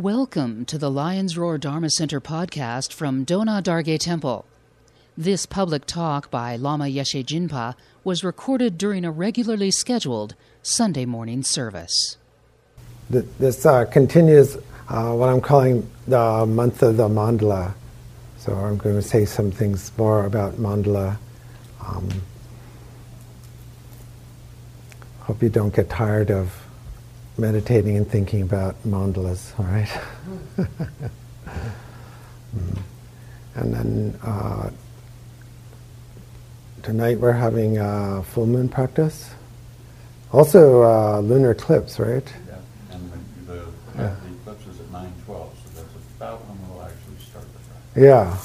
[0.00, 4.46] Welcome to the Lion's Roar Dharma Center podcast from Dona Dargay Temple.
[5.14, 11.42] This public talk by Lama Yeshe Jinpa was recorded during a regularly scheduled Sunday morning
[11.42, 12.16] service.
[13.10, 14.56] This uh, continues
[14.88, 17.74] uh, what I'm calling the month of the mandala.
[18.38, 21.18] So I'm going to say some things more about mandala.
[21.86, 22.08] Um,
[25.18, 26.69] hope you don't get tired of
[27.40, 29.88] meditating and thinking about mandalas, all right?
[32.56, 32.78] mm.
[33.54, 34.70] And then uh,
[36.82, 39.30] tonight we're having a full moon practice.
[40.32, 42.22] Also, uh, lunar eclipse, right?
[42.46, 42.58] Yeah,
[42.92, 43.64] and the, the,
[43.96, 44.14] yeah.
[44.22, 48.02] the eclipse is at 9 12, so that's about when we'll actually start the practice.
[48.02, 48.36] Yeah.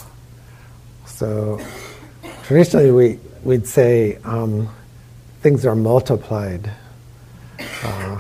[1.06, 1.62] So
[2.44, 4.70] traditionally we, we'd say um,
[5.42, 6.72] things are multiplied.
[7.84, 8.20] Uh,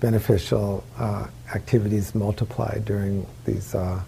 [0.00, 4.02] beneficial uh, activities multiply during these uh,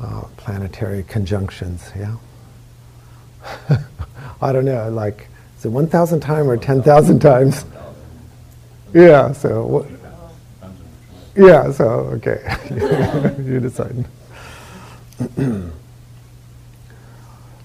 [0.00, 1.90] uh, planetary conjunctions.
[1.96, 2.16] Yeah.
[4.42, 7.64] I don't know, like, is it 1,000 times or 10,000 times?
[8.92, 9.86] Yeah, so.
[11.36, 12.56] Yeah, so, okay.
[13.42, 14.04] you decide.
[15.18, 15.72] the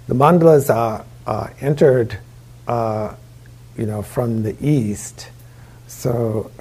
[0.09, 2.17] mandalas uh, uh, entered,
[2.67, 3.15] uh,
[3.77, 5.29] you know, from the east.
[5.87, 6.51] So,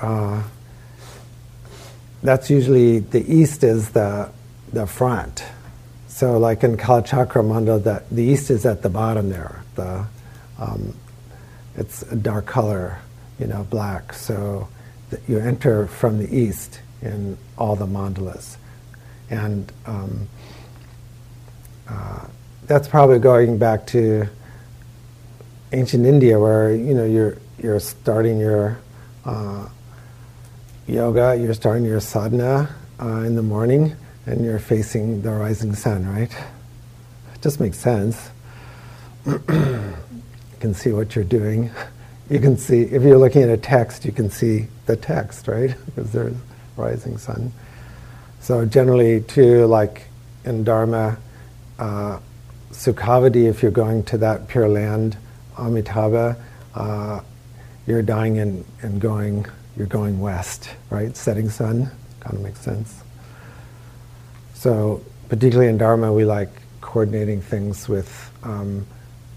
[2.23, 4.31] that's usually the east is the,
[4.73, 5.45] the front.
[6.09, 9.63] So, like in Kalachakra mandala, the, the east is at the bottom there.
[9.77, 10.05] The,
[10.59, 10.95] um,
[11.77, 12.99] it's a dark color,
[13.39, 14.13] you know, black.
[14.13, 14.69] So,
[15.11, 18.57] the, you enter from the east in all the mandalas.
[19.31, 20.29] And um,
[21.89, 22.27] uh,
[22.67, 24.29] that's probably going back to
[25.73, 28.79] ancient India, where you know you're you're starting your
[29.25, 29.69] uh,
[30.89, 33.95] yoga, you're starting your sadhana uh, in the morning
[34.25, 36.33] and you're facing the rising sun, right?
[37.35, 38.31] It just makes sense.
[39.27, 39.93] you
[40.61, 41.71] can see what you're doing.
[42.31, 45.75] You can see, if you're looking at a text, you can see the text, right?
[45.87, 46.37] because there's
[46.77, 47.53] rising sun.
[48.41, 50.09] So generally, too, like
[50.45, 51.17] in Dharma,
[51.79, 52.19] uh,
[52.71, 55.17] Sukhavati, if you're going to that pure land,
[55.57, 56.37] Amitabha,
[56.75, 57.21] uh,
[57.87, 59.47] you're dying and, and going
[59.79, 61.17] you're going west, right?
[61.17, 61.91] Setting sun,
[62.21, 63.03] kind of makes sense.
[64.55, 66.51] So, particularly in Dharma, we like
[66.81, 68.87] coordinating things with um,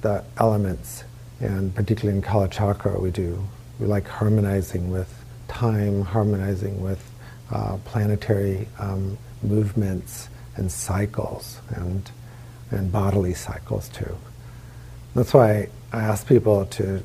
[0.01, 1.03] the elements,
[1.39, 3.41] and particularly in Kalachakra, we do.
[3.79, 5.13] We like harmonizing with
[5.47, 7.07] time, harmonizing with
[7.51, 12.09] uh, planetary um, movements and cycles, and
[12.71, 14.17] and bodily cycles too.
[15.13, 17.03] That's why I ask people to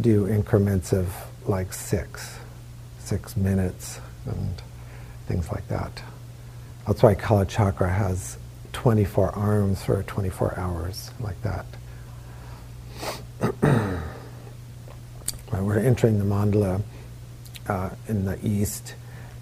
[0.00, 1.14] do increments of
[1.48, 2.38] like six,
[2.98, 4.62] six minutes, and
[5.26, 6.02] things like that.
[6.86, 8.38] That's why Kalachakra has
[8.72, 11.66] 24 arms for 24 hours, like that.
[15.52, 16.82] we're entering the mandala
[17.68, 18.94] uh, in the east,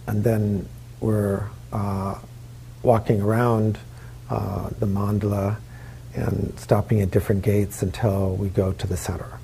[0.06, 0.69] and then
[1.00, 2.19] we're uh,
[2.83, 3.78] walking around
[4.28, 5.56] uh, the mandala
[6.15, 9.39] and stopping at different gates until we go to the center.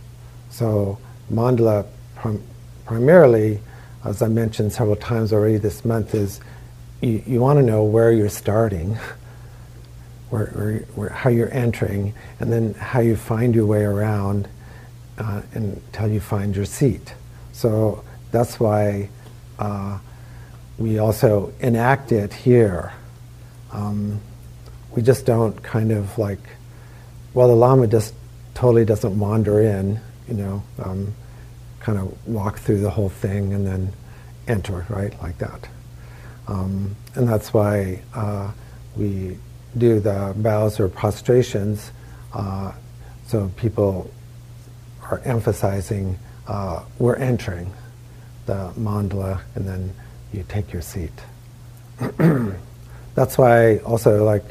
[0.50, 0.98] So
[1.32, 1.86] mandala
[2.26, 2.42] prim-
[2.84, 3.60] primarily,
[4.04, 6.40] as I mentioned several times already this month, is
[7.00, 8.98] you, you want to know where you're starting,
[10.30, 14.48] where, where, where, how you're entering, and then how you find your way around
[15.18, 17.14] uh, until you find your seat.
[17.52, 19.08] So that's why
[19.58, 19.98] uh,
[20.78, 22.92] we also enact it here.
[23.72, 24.20] Um,
[24.94, 26.40] we just don't kind of like,
[27.34, 28.14] well, the Lama just
[28.54, 30.62] totally doesn't wander in, you know.
[30.82, 31.14] Um,
[31.86, 33.92] kind of walk through the whole thing and then
[34.48, 35.68] enter, right, like that.
[36.48, 38.50] Um, and that's why uh,
[38.96, 39.38] we
[39.78, 41.92] do the bows or prostrations
[42.32, 42.72] uh,
[43.28, 44.10] so people
[45.04, 47.72] are emphasizing uh, we're entering
[48.46, 49.94] the mandala and then
[50.32, 51.12] you take your seat.
[53.14, 54.44] that's why also like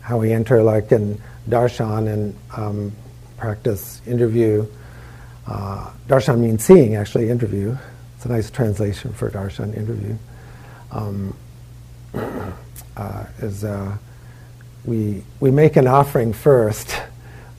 [0.00, 1.20] how we enter like in
[1.50, 2.92] darshan and um,
[3.36, 4.66] practice interview
[5.48, 7.76] uh, darshan means seeing, actually, interview.
[8.16, 10.16] It's a nice translation for darshan, interview.
[10.92, 11.34] Um,
[12.14, 13.96] uh, is uh,
[14.84, 17.00] we, we make an offering first.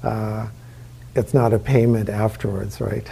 [0.04, 0.48] Uh,
[1.16, 3.08] it's not a payment afterwards, right?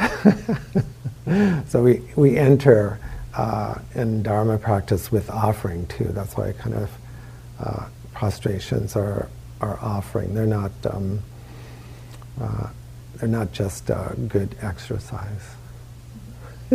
[1.67, 2.99] so we, we enter
[3.33, 6.05] uh, in Dharma practice with offering too.
[6.05, 6.91] That's why kind of
[7.59, 10.35] uh, prostrations are, are offering.
[10.35, 11.21] They're not um,
[13.19, 15.55] they're not just uh, good exercise.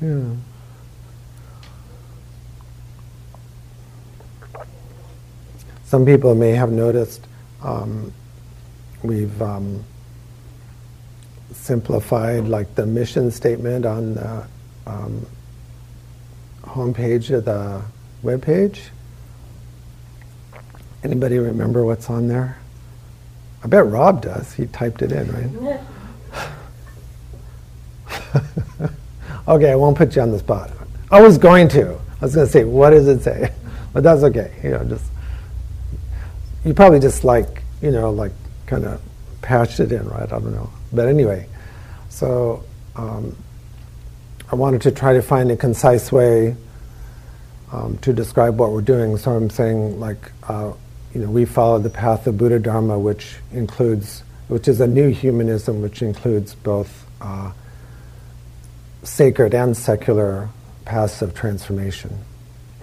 [0.00, 0.34] yeah.
[5.84, 7.26] Some people may have noticed
[7.62, 8.12] um,
[9.02, 9.84] we've um,
[11.52, 14.46] simplified like the mission statement on the
[14.86, 15.26] um,
[16.62, 17.82] homepage of the
[18.22, 18.80] webpage.
[21.02, 22.58] Anybody remember what's on there?
[23.64, 24.52] I bet Rob does.
[24.52, 25.80] He typed it in, right?
[29.48, 30.70] okay, I won't put you on the spot.
[31.10, 31.98] I was going to.
[32.20, 33.50] I was going to say, what does it say?
[33.94, 34.52] But that's okay.
[34.64, 35.04] You know, just
[36.64, 38.32] you probably just like you know like
[38.66, 39.00] kind of
[39.40, 40.24] patched it in, right?
[40.24, 40.68] I don't know.
[40.92, 41.46] But anyway,
[42.08, 42.64] so
[42.96, 43.36] um,
[44.50, 46.56] I wanted to try to find a concise way
[47.70, 49.16] um, to describe what we're doing.
[49.16, 50.72] So I'm saying like uh,
[51.14, 55.10] you know we follow the path of Buddha Dharma, which includes which is a new
[55.10, 57.06] humanism, which includes both.
[57.20, 57.52] Uh,
[59.04, 60.48] sacred and secular
[60.84, 62.18] paths of transformation.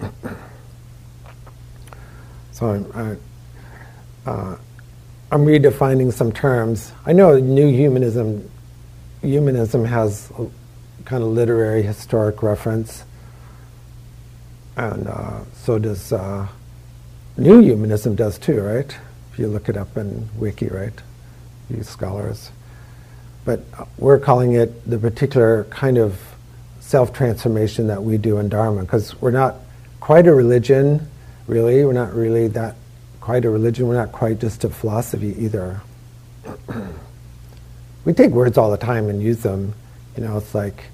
[2.52, 4.56] so I'm, I, uh,
[5.30, 6.92] I'm redefining some terms.
[7.04, 8.50] I know new humanism,
[9.20, 10.32] humanism has
[11.04, 13.04] kind of literary historic reference,
[14.76, 16.46] and uh, so does uh,
[17.42, 18.96] new humanism does too, right?
[19.32, 20.94] If you look it up in wiki, right?
[21.68, 22.50] You scholars
[23.44, 26.18] but uh, we're calling it the particular kind of
[26.80, 29.56] self transformation that we do in Dharma because we're not
[30.00, 31.08] quite a religion,
[31.46, 31.84] really.
[31.84, 32.76] We're not really that
[33.20, 33.88] quite a religion.
[33.88, 35.80] We're not quite just a philosophy either.
[38.04, 39.74] we take words all the time and use them.
[40.16, 40.84] You know, it's like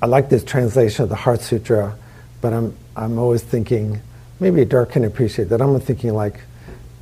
[0.00, 1.96] I like this translation of the Heart Sutra,
[2.40, 4.00] but I'm I'm always thinking
[4.44, 5.62] maybe Dirk can appreciate that.
[5.62, 6.38] I'm thinking like,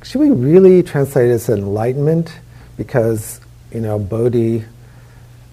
[0.01, 2.31] should we really translate it as enlightenment?
[2.77, 3.41] Because
[3.73, 4.63] you know, Bodhi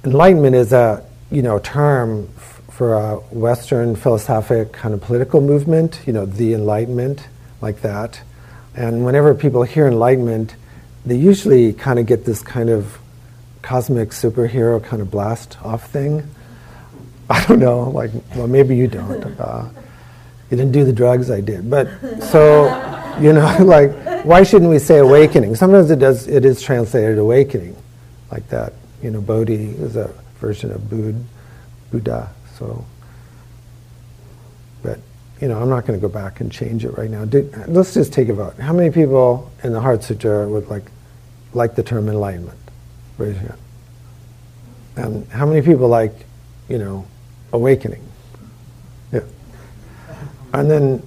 [0.04, 6.00] enlightenment is a you know term f- for a Western philosophic kind of political movement.
[6.06, 7.26] You know, the Enlightenment,
[7.60, 8.20] like that.
[8.76, 10.54] And whenever people hear enlightenment,
[11.04, 12.98] they usually kind of get this kind of
[13.62, 16.22] cosmic superhero kind of blast off thing.
[17.28, 19.24] I don't know, like, well, maybe you don't.
[19.40, 19.68] Uh,
[20.50, 21.70] you didn't do the drugs, I did.
[21.70, 21.88] But
[22.22, 22.66] so,
[23.20, 23.92] you know, like,
[24.24, 25.54] why shouldn't we say awakening?
[25.56, 26.26] Sometimes it does.
[26.26, 27.76] It is translated awakening,
[28.30, 31.24] like that you know, Bodhi is a version of Bud,
[31.90, 32.30] Buddha.
[32.58, 32.84] So,
[34.82, 34.98] but
[35.40, 37.24] you know, I'm not going to go back and change it right now.
[37.24, 38.58] Did, let's just take a vote.
[38.58, 40.90] How many people in the Heart Sutra would like
[41.52, 42.58] like the term enlightenment?
[43.18, 43.60] Raise your hand.
[44.96, 46.12] And how many people like,
[46.68, 47.06] you know,
[47.52, 48.06] awakening?
[50.52, 51.02] And then,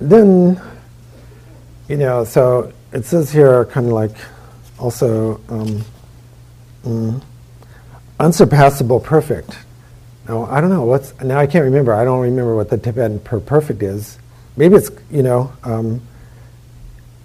[0.00, 0.60] then,
[1.88, 4.16] you know, so it says here, kind of like,
[4.78, 5.40] also.
[5.48, 5.84] Um,
[6.86, 7.20] Mm.
[8.20, 9.58] Unsurpassable perfect.
[10.28, 11.92] Now, I don't know what's, now I can't remember.
[11.92, 14.18] I don't remember what the Tibetan per perfect is.
[14.56, 16.00] Maybe it's, you know, um,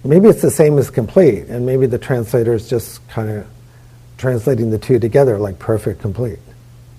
[0.04, 3.46] maybe it's the same as complete, and maybe the translator is just kind of
[4.18, 6.38] translating the two together like perfect complete.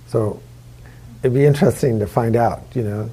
[0.07, 0.41] So
[1.21, 3.09] it'd be interesting to find out, you know,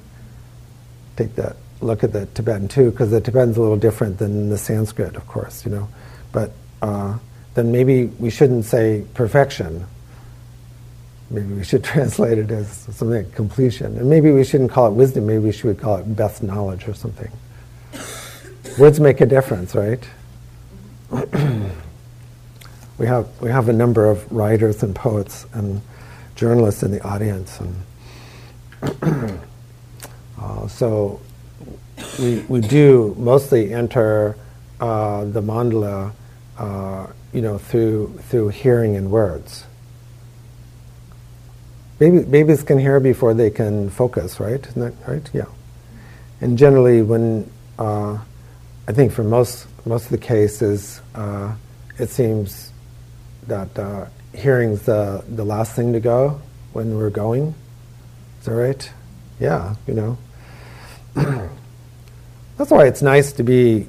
[1.15, 4.57] take that look at the Tibetan too, because the Tibetan's a little different than the
[4.57, 5.89] Sanskrit, of course, you know.
[6.31, 7.17] But uh,
[7.53, 9.85] then maybe we shouldn't say perfection.
[11.29, 13.97] Maybe we should translate it as something like completion.
[13.97, 16.93] And maybe we shouldn't call it wisdom, maybe we should call it best knowledge or
[16.93, 17.31] something.
[18.77, 19.99] Words make a difference, right?
[22.97, 25.81] we, have, we have a number of writers and poets and
[26.35, 27.59] journalists in the audience.
[27.59, 29.39] And
[30.67, 31.19] so
[32.19, 34.37] we, we do mostly enter
[34.79, 36.13] uh, the mandala
[36.57, 39.65] uh, you know, through through hearing and words.
[41.97, 44.65] Baby, babies can hear before they can focus, right?
[44.65, 45.29] Isn't that right?
[45.33, 45.45] Yeah.
[46.41, 48.17] And generally, when uh,
[48.87, 51.55] I think for most most of the cases, uh,
[51.97, 52.71] it seems
[53.47, 56.41] that uh, hearing's the the last thing to go
[56.73, 57.53] when we're going.
[58.39, 58.91] Is that right?
[59.39, 60.17] Yeah, you know.
[62.57, 63.87] That's why it's nice to be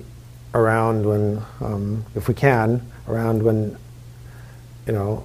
[0.55, 3.76] around when, um, if we can, around when,
[4.87, 5.25] you know,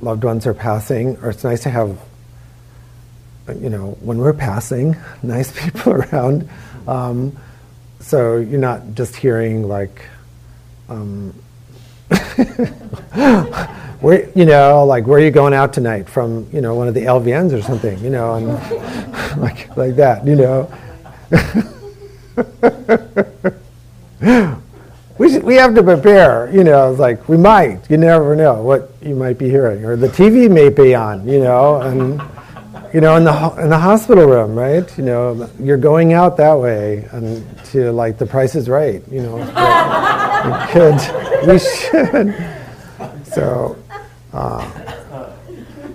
[0.00, 1.98] loved ones are passing, or it's nice to have,
[3.60, 6.48] you know, when we're passing, nice people around.
[6.86, 7.36] Um,
[8.00, 10.02] so you're not just hearing like,
[10.88, 11.34] um,
[14.00, 16.94] where you know, like where are you going out tonight from, you know, one of
[16.94, 18.46] the LVNs or something, you know, and
[19.40, 20.70] like like that, you know.
[25.18, 29.14] we, we have to prepare, you know, like we might, you never know what you
[29.14, 32.20] might be hearing, or the TV may be on, you know, and
[32.92, 34.98] you know, in the in the hospital room, right?
[34.98, 39.02] You know, you're going out that way, and to like the Price is Right.
[39.10, 39.36] You know,
[40.44, 40.98] we could,
[41.46, 42.34] we should.
[43.32, 43.76] So,
[44.32, 45.32] uh,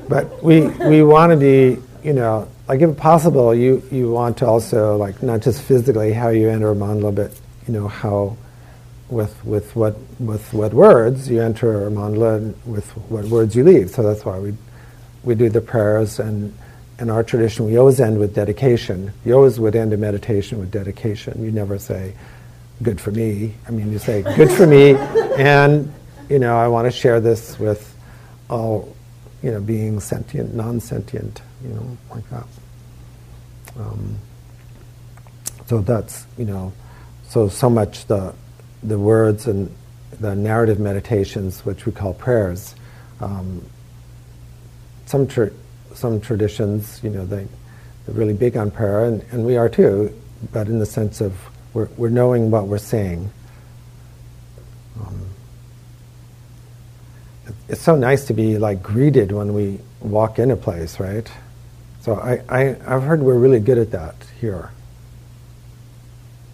[0.07, 4.45] but we we want to be, you know, like if possible, you you want to
[4.45, 7.31] also like not just physically how you enter a mandala, but
[7.67, 8.37] you know how
[9.09, 13.63] with with what with what words you enter a mandala and with what words you
[13.63, 13.89] leave.
[13.89, 14.53] So that's why we
[15.23, 16.53] we do the prayers and
[16.99, 19.11] in our tradition, we always end with dedication.
[19.25, 21.43] You always would end a meditation with dedication.
[21.43, 22.13] You never say,
[22.81, 23.53] good for me.
[23.67, 24.91] I mean, you say, good for me,
[25.37, 25.91] and,
[26.29, 27.94] you know, I want to share this with
[28.49, 28.95] all,
[29.41, 32.47] you know, being sentient, non sentient, you know, like that.
[33.77, 34.17] Um,
[35.65, 36.73] so that's, you know,
[37.27, 38.33] so, so much the,
[38.83, 39.73] the words and
[40.19, 42.75] the narrative meditations, which we call prayers.
[43.19, 43.63] Um,
[45.05, 45.53] some church
[45.95, 47.47] some traditions, you know, they,
[48.05, 50.13] they're really big on prayer, and, and we are too,
[50.51, 51.33] but in the sense of
[51.73, 53.31] we're, we're knowing what we're saying.
[54.99, 55.24] Um,
[57.67, 61.29] it's so nice to be like greeted when we walk in a place, right?
[62.01, 64.71] So I, I, I've heard we're really good at that here.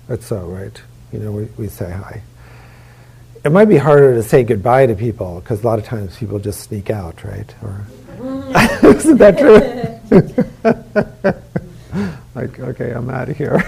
[0.07, 0.81] That's so, right?
[1.11, 2.21] You know, we, we say hi.
[3.43, 6.39] It might be harder to say goodbye to people because a lot of times people
[6.39, 7.53] just sneak out, right?
[7.61, 7.85] Or
[8.83, 10.11] Isn't that true?
[12.35, 13.57] like, okay, I'm out of here.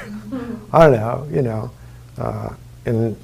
[0.74, 1.72] I don't know, you know.
[2.18, 2.54] Uh,
[2.86, 3.16] in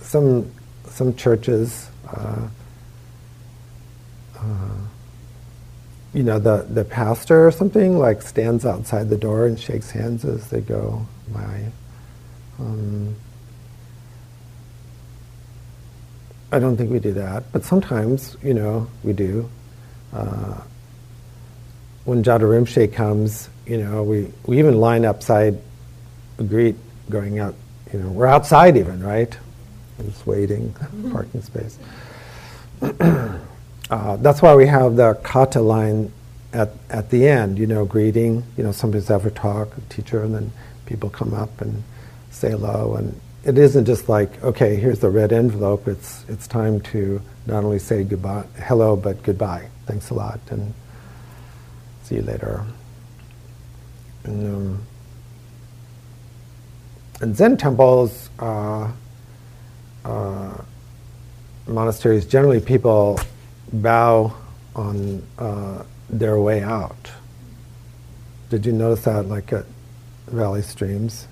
[0.00, 0.50] some
[0.86, 2.48] some churches, uh,
[4.42, 4.76] uh,
[6.12, 10.24] you know, the, the pastor or something like stands outside the door and shakes hands
[10.24, 11.64] as they go by.
[12.58, 13.14] Um,
[16.50, 19.48] I don't think we do that, but sometimes, you know, we do
[20.12, 20.60] uh,
[22.04, 25.58] when Jada Rinpoche comes, you know, we, we even line up side,
[26.36, 26.76] greet
[27.08, 27.54] going out,
[27.92, 29.34] you know, we're outside even, right?
[30.04, 30.74] Just waiting,
[31.12, 31.78] parking space.
[33.92, 36.10] uh, that's why we have the kata line
[36.54, 40.50] at, at the end, you know, greeting, you know, somebody's ever talk, teacher, and then
[40.86, 41.82] people come up and
[42.30, 42.94] say hello.
[42.94, 45.86] And it isn't just like, okay, here's the red envelope.
[45.86, 49.68] It's, it's time to not only say goodbye, hello, but goodbye.
[49.84, 50.72] Thanks a lot, and
[52.04, 52.64] see you later.
[54.24, 54.86] And, um,
[57.20, 58.90] in Zen temples, uh,
[60.02, 60.54] uh,
[61.66, 63.20] monasteries, generally people
[63.72, 64.34] bow
[64.74, 67.10] on uh, their way out.
[68.50, 69.64] Did you notice that, like at
[70.26, 71.26] Valley Streams?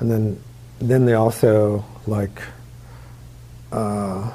[0.00, 0.42] And then,
[0.78, 2.42] then they also like
[3.72, 4.30] uh,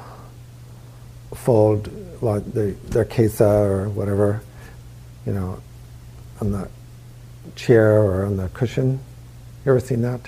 [1.34, 1.90] fold
[2.22, 4.40] like the, their kesa or whatever,
[5.26, 5.60] you know,
[6.40, 6.68] on the
[7.54, 8.98] chair or on the cushion.
[9.64, 10.20] You ever seen that?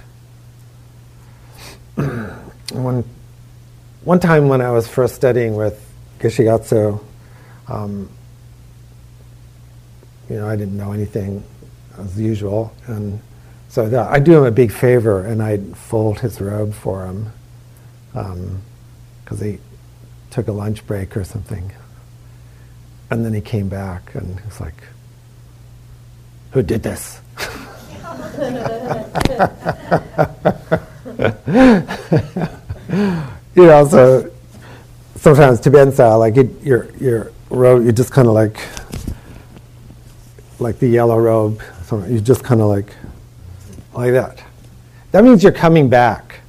[2.73, 3.05] one,
[4.05, 5.88] one time when I was first studying with
[6.19, 7.03] Geshe Gyatso,
[7.69, 8.09] um,
[10.29, 11.45] you know, I didn't know anything
[11.97, 13.21] as usual, and
[13.69, 17.33] so I'd do him a big favor and I'd fold his robe for him
[18.13, 19.59] because um, he
[20.31, 21.73] took a lunch break or something.
[23.11, 24.83] And then he came back and he was like,
[26.53, 27.21] Who did this?
[33.55, 34.31] you know, so
[35.19, 38.59] sometimes Tibetan style, like it, your your robe, you just kind of like
[40.59, 41.61] like the yellow robe.
[41.85, 42.95] So you just kind of like
[43.93, 44.43] like that.
[45.13, 46.41] That means you're coming back.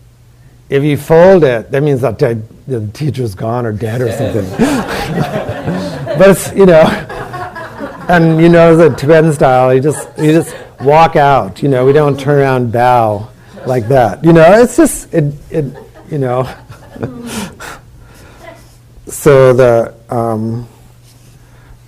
[0.69, 4.47] If you fold it, that means that the teacher's gone or dead or something.
[6.17, 6.83] but it's, you know,
[8.09, 11.63] and you know the Tibetan style, you just you just walk out.
[11.63, 13.29] You know, we don't turn around bow
[13.65, 14.23] like that.
[14.23, 15.65] You know, it's just it it
[16.11, 16.43] you know.
[19.09, 20.67] So the um,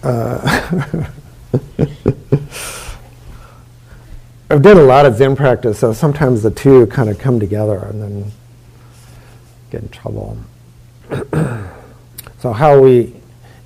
[0.04, 1.06] uh,
[4.50, 7.78] I've done a lot of Zen practice, so sometimes the two kind of come together
[7.78, 8.32] and then
[9.70, 10.38] get in trouble.
[12.40, 13.14] so how we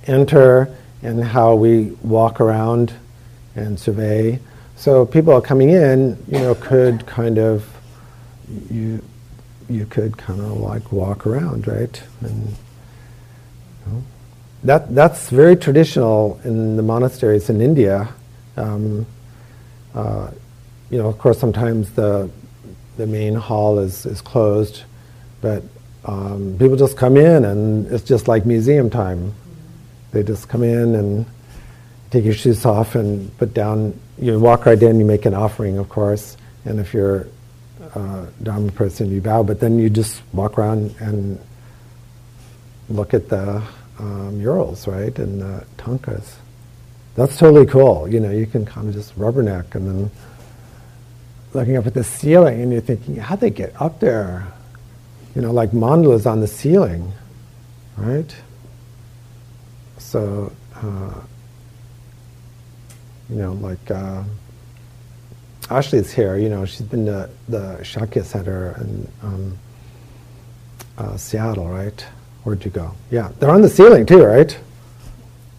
[0.06, 0.72] enter
[1.02, 2.92] and how we walk around
[3.56, 4.38] and survey.
[4.76, 7.68] So people coming in, you know, could kind of
[8.70, 9.02] you
[9.68, 12.00] you could kind of like walk around, right?
[12.20, 12.54] And
[14.66, 18.08] that that's very traditional in the monasteries in India.
[18.56, 19.06] Um,
[19.94, 20.30] uh,
[20.90, 22.30] you know, of course, sometimes the
[22.96, 24.82] the main hall is is closed,
[25.40, 25.62] but
[26.04, 29.34] um, people just come in and it's just like museum time.
[30.12, 31.26] They just come in and
[32.10, 33.98] take your shoes off and put down.
[34.18, 34.98] You walk right in.
[34.98, 37.28] You make an offering, of course, and if you're
[37.94, 39.42] a Dharma person, you bow.
[39.44, 41.40] But then you just walk around and
[42.88, 43.62] look at the
[43.98, 46.34] uh, murals, right, and the thangkas.
[47.14, 48.08] That's totally cool.
[48.08, 50.10] You know, you can kind of just rubberneck and then
[51.54, 54.46] looking up at the ceiling and you're thinking, how'd they get up there?
[55.34, 57.12] You know, like mandalas on the ceiling,
[57.96, 58.34] right?
[59.98, 61.14] So, uh,
[63.30, 64.22] you know, like uh,
[65.70, 69.58] Ashley's here, you know, she's been to the Shakya Center in um,
[70.98, 72.06] uh, Seattle, right?
[72.46, 72.92] Where'd you go?
[73.10, 74.56] Yeah, they're on the ceiling too, right?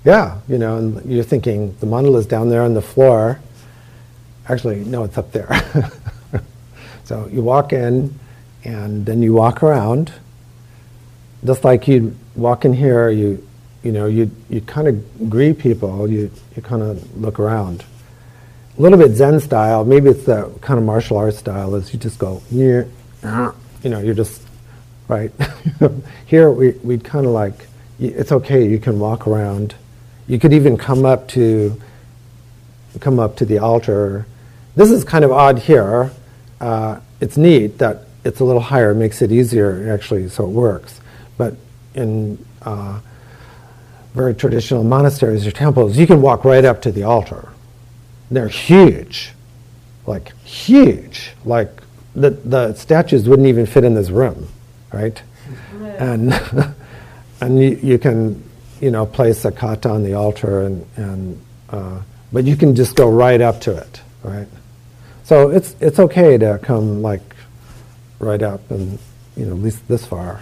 [0.06, 3.42] Yeah, you know, and you're thinking the mandala's down there on the floor.
[4.48, 5.50] Actually, no, it's up there.
[7.04, 8.18] so you walk in,
[8.64, 10.14] and then you walk around.
[11.44, 13.46] Just like you walk in here, you
[13.84, 16.10] you know, you you kind of greet people.
[16.10, 17.84] You you kind of look around.
[18.78, 19.84] A little bit Zen style.
[19.84, 21.76] Maybe it's the kind of martial arts style.
[21.76, 22.42] Is you just go
[23.84, 24.47] you know, you're just
[25.08, 25.32] right.
[26.26, 27.68] here we we'd kind of like
[28.00, 28.68] it's okay.
[28.68, 29.76] You can walk around.
[30.28, 31.82] You could even come up to
[33.00, 34.26] come up to the altar
[34.78, 36.12] this is kind of odd here.
[36.62, 41.02] Uh, it's neat that it's a little higher, makes it easier actually, so it works.
[41.36, 41.56] But
[41.96, 43.00] in uh,
[44.14, 47.50] very traditional monasteries or temples, you can walk right up to the altar.
[48.30, 49.34] They're huge,
[50.06, 51.32] like huge.
[51.44, 51.82] Like
[52.14, 54.48] the, the statues wouldn't even fit in this room,
[54.92, 55.22] right?
[56.00, 56.34] And,
[57.42, 58.44] and you, you can,
[58.82, 62.02] you know, place a kata on the altar, and, and uh,
[62.32, 64.48] but you can just go right up to it, right?
[65.24, 67.36] So it's it's okay to come like
[68.20, 68.98] right up and
[69.36, 70.42] you know at least this far.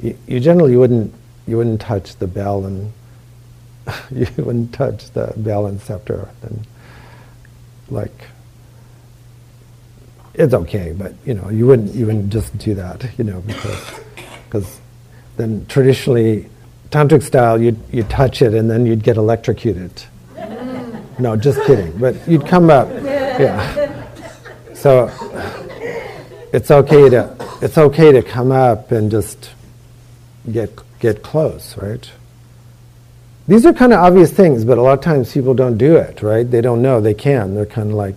[0.00, 1.12] You, you generally wouldn't
[1.48, 2.92] you wouldn't touch the bell and
[4.12, 6.66] you wouldn't touch the bell and scepter and
[7.90, 8.28] like
[10.34, 14.00] it's okay, but you know you wouldn't you wouldn't just do that you know because
[14.44, 14.80] because
[15.36, 16.48] then traditionally
[16.90, 19.90] tantric style you'd you touch it and then you'd get electrocuted.
[21.18, 21.96] no, just kidding.
[21.98, 24.06] But you'd come up, yeah.
[24.74, 25.10] So
[26.52, 29.50] it's okay to it's okay to come up and just
[30.50, 30.70] get
[31.00, 32.10] get close, right?
[33.46, 36.22] These are kind of obvious things, but a lot of times people don't do it,
[36.22, 36.50] right?
[36.50, 37.54] They don't know they can.
[37.54, 38.16] They're kind of like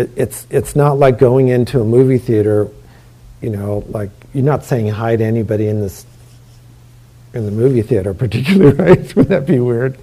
[0.00, 2.68] it, it's it's not like going into a movie theater,
[3.40, 6.06] you know, like you're not saying hi to anybody in this
[7.34, 9.16] in the movie theater, particularly, right?
[9.16, 9.98] Would that be weird?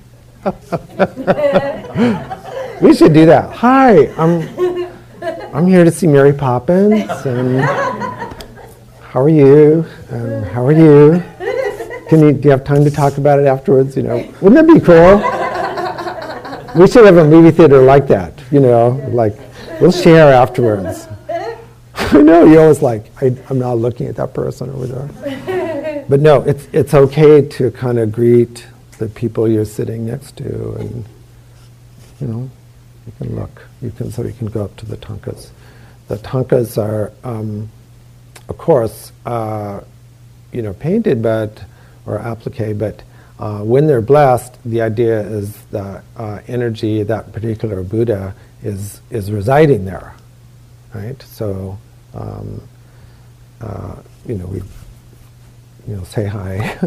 [2.82, 3.52] we should do that.
[3.54, 4.48] Hi, I'm
[5.54, 7.10] I'm here to see Mary Poppins.
[7.26, 7.62] And
[9.02, 9.86] how are you?
[10.12, 11.24] Um, how are you?
[12.08, 13.98] Can you do you have time to talk about it afterwards?
[13.98, 15.18] You know, wouldn't that be cool?
[16.80, 18.34] We should have a movie theater like that.
[18.52, 19.36] You know, like
[19.80, 21.08] we'll share afterwards.
[21.96, 25.48] I know you're always like I, I'm not looking at that person over there.
[26.10, 28.66] But no, it's it's okay to kind of greet
[28.98, 31.06] the people you're sitting next to, and
[32.22, 32.50] you know,
[33.06, 33.68] you can look.
[33.82, 35.50] You can so you can go up to the tankas.
[36.08, 37.70] The tankas are, um,
[38.48, 39.82] of course, uh,
[40.54, 41.62] you know, painted, but
[42.06, 43.04] or applique, but
[43.40, 48.34] uh, when they're blessed, the idea is that uh, energy, that particular Buddha,
[48.68, 50.14] is is residing there,
[50.94, 51.22] right?
[51.24, 51.78] So,
[52.14, 52.62] um,
[53.62, 53.96] uh,
[54.28, 54.58] you know, we,
[55.88, 56.58] you know, say hi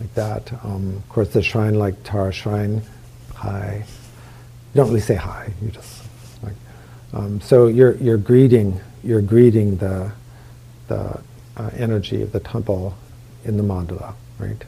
[0.00, 0.52] like that.
[0.64, 2.82] Um, of course, the shrine, like Tara Shrine,
[3.34, 3.84] hi.
[4.74, 5.52] You don't really say hi.
[5.60, 6.02] You just
[6.42, 6.54] like.
[7.12, 10.12] Um, so you're you're greeting you're greeting the
[10.88, 11.20] the
[11.58, 12.96] uh, energy of the temple
[13.44, 14.64] in the mandala, right?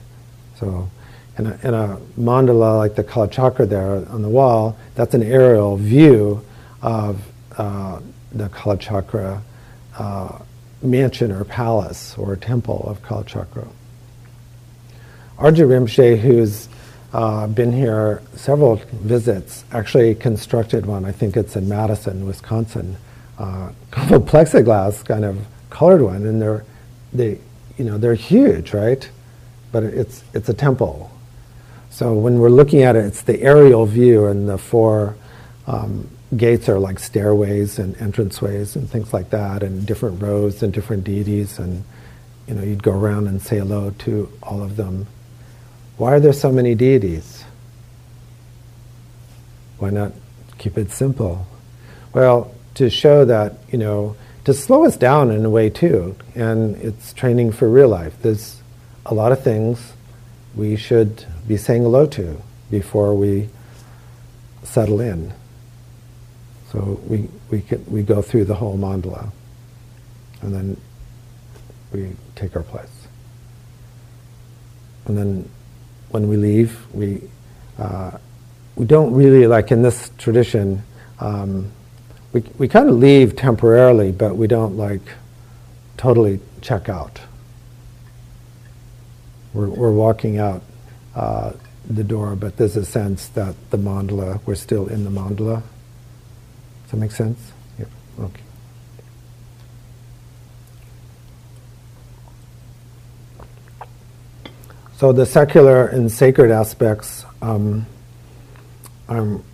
[0.61, 0.90] So.
[1.36, 5.76] In a, in a mandala like the Kalachakra there on the wall, that's an aerial
[5.76, 6.44] view
[6.80, 7.20] of
[7.58, 8.00] uh,
[8.32, 9.40] the Kalachakra
[9.98, 10.38] uh,
[10.82, 13.66] mansion or palace or temple of Kalachakra.
[15.38, 16.68] Arjun Rinpoche, who's
[17.12, 19.64] uh, been here several visits.
[19.72, 21.04] Actually, constructed one.
[21.04, 22.96] I think it's in Madison, Wisconsin.
[23.38, 26.64] Uh, kind plexiglass, kind of colored one, and they're
[27.12, 27.38] they
[27.78, 29.08] you know they're huge, right?
[29.72, 31.10] But it's it's a temple.
[31.94, 35.16] So when we're looking at it, it's the aerial view, and the four
[35.66, 40.72] um, gates are like stairways and entranceways and things like that, and different rows and
[40.72, 41.85] different deities, and
[42.48, 45.07] you know you'd go around and say hello to all of them
[45.96, 47.44] why are there so many deities?
[49.78, 50.12] Why not
[50.59, 51.46] keep it simple?
[52.12, 56.76] Well, to show that, you know, to slow us down in a way too, and
[56.76, 58.14] it's training for real life.
[58.20, 58.61] There's
[59.07, 59.92] a lot of things
[60.57, 63.48] we should be saying hello to before we
[64.62, 65.33] settle in.
[66.72, 69.30] So we, we, can, we go through the whole mandala
[70.42, 70.80] and then
[71.92, 73.07] we take our place.
[75.07, 75.48] And then
[76.11, 77.22] when we leave, we,
[77.78, 78.12] uh,
[78.76, 80.83] we don't really, like in this tradition,
[81.20, 81.70] um,
[82.33, 85.02] we, we kind of leave temporarily, but we don't like
[85.96, 87.20] totally check out.
[89.52, 90.62] We're, we're walking out
[91.14, 91.53] uh,
[91.88, 95.62] the door, but there's a sense that the mandala, we're still in the mandala.
[96.83, 97.38] Does that make sense?
[97.79, 97.87] Yeah.
[98.18, 98.40] Okay.
[104.96, 107.85] So the secular and sacred aspects, um,
[109.09, 109.44] I'm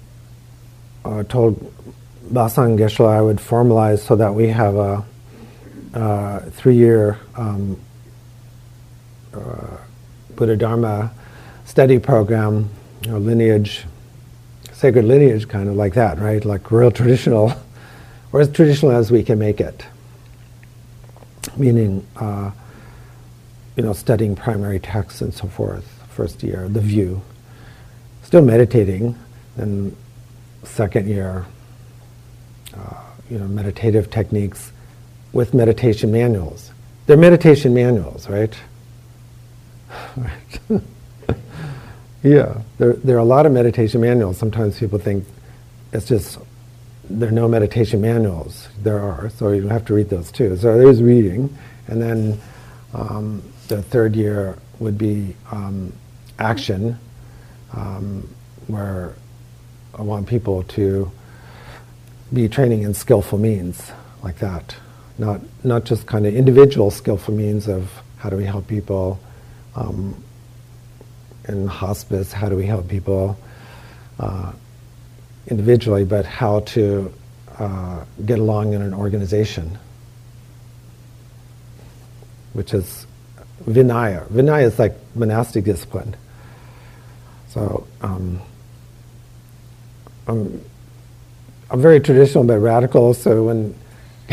[1.04, 1.74] uh, told
[2.30, 5.04] Basan Geshe I would formalize so that we have a,
[5.94, 7.80] a three-year um,
[9.34, 9.78] uh,
[10.36, 11.10] Buddha Dharma
[11.70, 12.68] study program,
[13.02, 13.84] you know, lineage,
[14.72, 16.44] sacred lineage, kind of like that, right?
[16.44, 17.52] Like real traditional,
[18.32, 19.86] or as traditional as we can make it.
[21.56, 22.50] Meaning, uh,
[23.76, 27.22] you know, studying primary texts and so forth, first year, the view.
[28.24, 29.16] Still meditating,
[29.56, 29.96] and
[30.64, 31.46] second year,
[32.76, 34.72] uh, you know, meditative techniques
[35.32, 36.72] with meditation manuals.
[37.06, 38.54] They're meditation manuals, right?
[40.16, 40.82] right.
[42.22, 44.36] yeah, there, there are a lot of meditation manuals.
[44.36, 45.24] Sometimes people think
[45.92, 46.38] it's just
[47.08, 48.68] there are no meditation manuals.
[48.82, 50.56] There are, so you have to read those too.
[50.56, 51.56] So there's reading,
[51.88, 52.40] and then
[52.94, 55.92] um, the third year would be um,
[56.38, 56.98] action,
[57.72, 58.28] um,
[58.66, 59.14] where
[59.94, 61.10] I want people to
[62.32, 63.90] be training in skillful means
[64.22, 64.76] like that,
[65.18, 69.18] not not just kind of individual skillful means of how do we help people
[69.74, 70.22] um,
[71.52, 73.38] in hospice, how do we help people
[74.18, 74.52] uh,
[75.48, 77.12] individually, but how to
[77.58, 79.78] uh, get along in an organization,
[82.52, 83.06] which is
[83.64, 84.26] Vinaya.
[84.28, 86.16] Vinaya is like monastic discipline.
[87.48, 88.40] So um,
[90.26, 90.64] I'm,
[91.70, 93.12] I'm very traditional but radical.
[93.12, 93.74] So when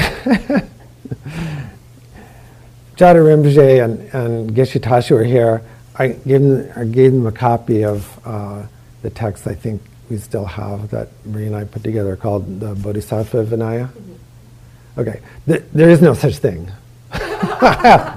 [2.95, 5.63] Jada Rinpoche and, and Geshe Tashi were here,
[5.99, 8.63] I gave them, I gave them a copy of uh,
[9.01, 12.75] the text I think we still have that Marie and I put together called the
[12.75, 13.87] Bodhisattva Vinaya.
[13.87, 14.99] Mm-hmm.
[15.01, 16.71] Okay, Th- there is no such thing.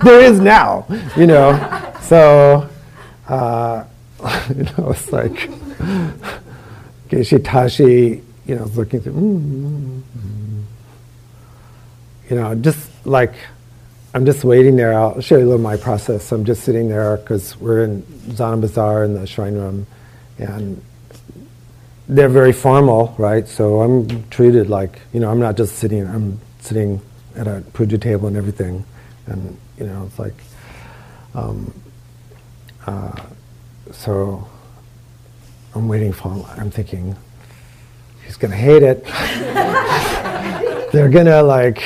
[0.04, 1.50] there is now, you know.
[2.02, 2.68] So,
[3.28, 3.84] uh,
[4.56, 5.50] you know, it's like
[7.08, 10.62] Geshe Tashi, you know, looking through, mm, mm,
[12.28, 13.34] you know, just like
[14.12, 14.92] I'm just waiting there.
[14.92, 16.33] I'll show you a little my process.
[16.33, 19.87] I'm just sitting there because we're in Zana Bazaar in the shrine room,
[20.38, 20.83] and
[22.09, 23.46] they're very formal, right?
[23.46, 26.07] So I'm treated like, you know, I'm not just sitting.
[26.07, 27.01] I'm sitting
[27.37, 28.85] at a puja table and everything
[29.27, 30.35] and you know it's like
[31.35, 31.73] um,
[32.87, 33.12] uh,
[33.92, 34.46] so
[35.75, 37.16] I'm waiting for I'm thinking
[38.25, 39.05] he's gonna hate it
[40.92, 41.83] they're gonna like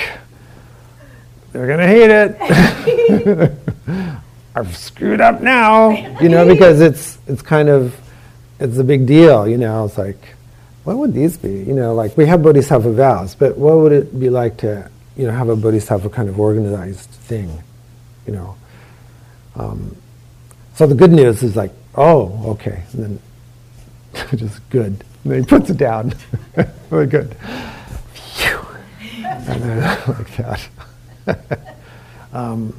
[1.55, 3.53] they're gonna hate it
[4.55, 5.91] I've screwed up now
[6.21, 7.99] you know because it's it's kind of
[8.61, 10.35] it's a big deal you know it's like
[10.83, 14.21] what would these be you know like we have bodhisattva vows but what would it
[14.21, 17.63] be like to you know, have a bodhisattva kind of organized thing,
[18.27, 18.57] you know.
[19.57, 19.97] Um,
[20.75, 23.21] so the good news is like, oh, okay, and
[24.15, 25.05] then just good.
[25.23, 26.15] And then he puts it down.
[26.91, 27.37] Very good.
[28.15, 28.67] Phew.
[29.25, 30.69] And then like that.
[32.33, 32.75] um,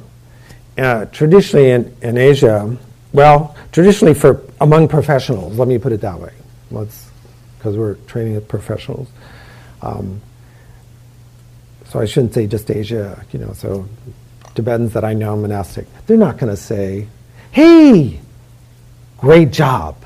[0.78, 2.76] uh, traditionally in, in Asia,
[3.12, 6.32] well, traditionally for among professionals, let me put it that way.
[6.70, 7.10] Let's,
[7.58, 9.08] because we're training professionals.
[9.82, 10.20] Um,
[11.86, 13.88] so I shouldn't say just Asia, you know, so
[14.54, 17.08] Tibetans that I know monastic, they're not going to say,
[17.52, 18.20] hey,
[19.18, 19.96] great job.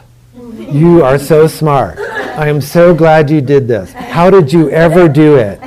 [0.56, 1.98] You are so smart.
[1.98, 3.92] I am so glad you did this.
[3.92, 5.58] How did you ever do it?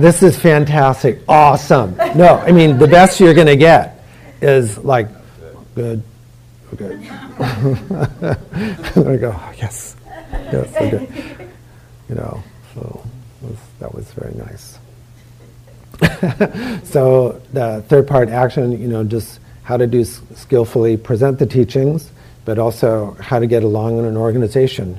[0.00, 1.20] This is fantastic.
[1.28, 1.94] Awesome.
[2.16, 4.02] No, I mean, the best you're going to get
[4.40, 5.08] is like,
[5.74, 6.02] good,
[6.72, 6.96] okay.
[8.94, 9.38] there we go.
[9.58, 9.96] Yes.
[10.32, 11.46] Yes, okay.
[12.08, 12.42] You know,
[12.74, 13.04] so
[13.78, 14.78] that was very nice.
[16.88, 21.44] so the third part action, you know, just how to do s- skillfully present the
[21.44, 22.10] teachings,
[22.46, 24.98] but also how to get along in an organization,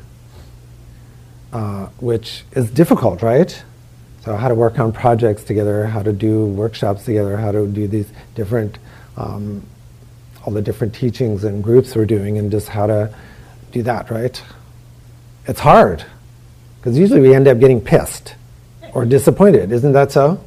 [1.54, 3.64] uh, which is difficult, right?
[4.22, 7.88] So how to work on projects together, how to do workshops together, how to do
[7.88, 8.78] these different,
[9.18, 9.66] um,
[10.46, 13.14] all the different teachings and groups we're doing, and just how to
[13.72, 14.42] do that, right?
[15.48, 16.06] It's hard.
[16.78, 18.36] Because usually we end up getting pissed
[18.94, 19.72] or disappointed.
[19.72, 20.44] Isn't that so?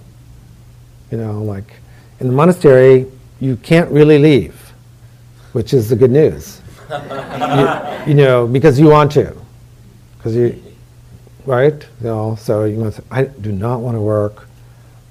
[1.10, 1.74] You know, like
[2.20, 3.06] in the monastery,
[3.40, 4.72] you can't really leave,
[5.52, 6.60] which is the good news.
[6.90, 9.36] you, you, know, because you want to.
[10.16, 10.62] Because you,
[11.46, 11.86] right?
[12.00, 14.48] You know, so you must, I do not want to work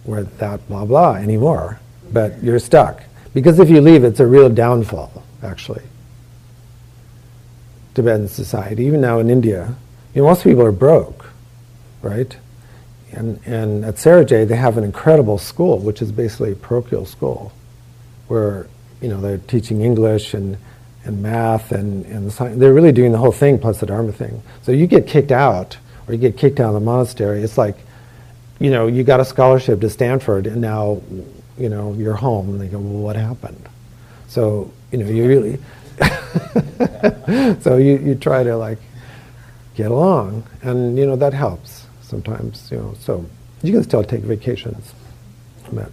[0.05, 1.79] with that blah blah anymore,
[2.11, 3.03] but you're stuck.
[3.33, 5.83] Because if you leave, it's a real downfall, actually.
[7.95, 9.75] Tibetan society, even now in India,
[10.13, 11.29] you know, most people are broke,
[12.01, 12.35] right?
[13.11, 17.05] And, and at Sera Jey, they have an incredible school, which is basically a parochial
[17.05, 17.53] school,
[18.27, 18.67] where
[19.01, 20.57] you know they're teaching English and,
[21.03, 22.59] and math and, and science.
[22.59, 24.41] They're really doing the whole thing plus the Dharma thing.
[24.63, 27.77] So you get kicked out, or you get kicked out of the monastery, it's like,
[28.59, 31.01] you know, you got a scholarship to Stanford, and now,
[31.57, 32.49] you know, you're home.
[32.49, 33.67] And they go, well, what happened?
[34.27, 35.59] So you know, you really,
[37.61, 38.77] so you, you try to like
[39.75, 42.69] get along, and you know that helps sometimes.
[42.71, 43.25] You know, so
[43.63, 44.93] you can still take vacations.
[45.71, 45.91] But,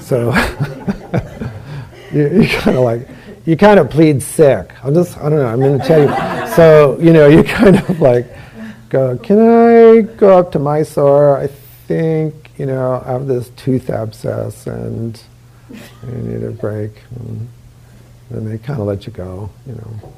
[0.00, 0.32] so
[2.12, 3.08] you, you kind of like
[3.46, 4.70] you kind of plead sick.
[4.84, 5.46] I'm just I don't know.
[5.46, 6.54] I'm going to tell you.
[6.54, 8.26] So you know you kind of like
[8.92, 9.16] go.
[9.16, 11.38] Can I go up to Mysore?
[11.38, 15.20] I think you know I have this tooth abscess and
[16.02, 16.92] I need a break.
[17.16, 17.48] And,
[18.30, 20.12] and they kind of let you go, you know.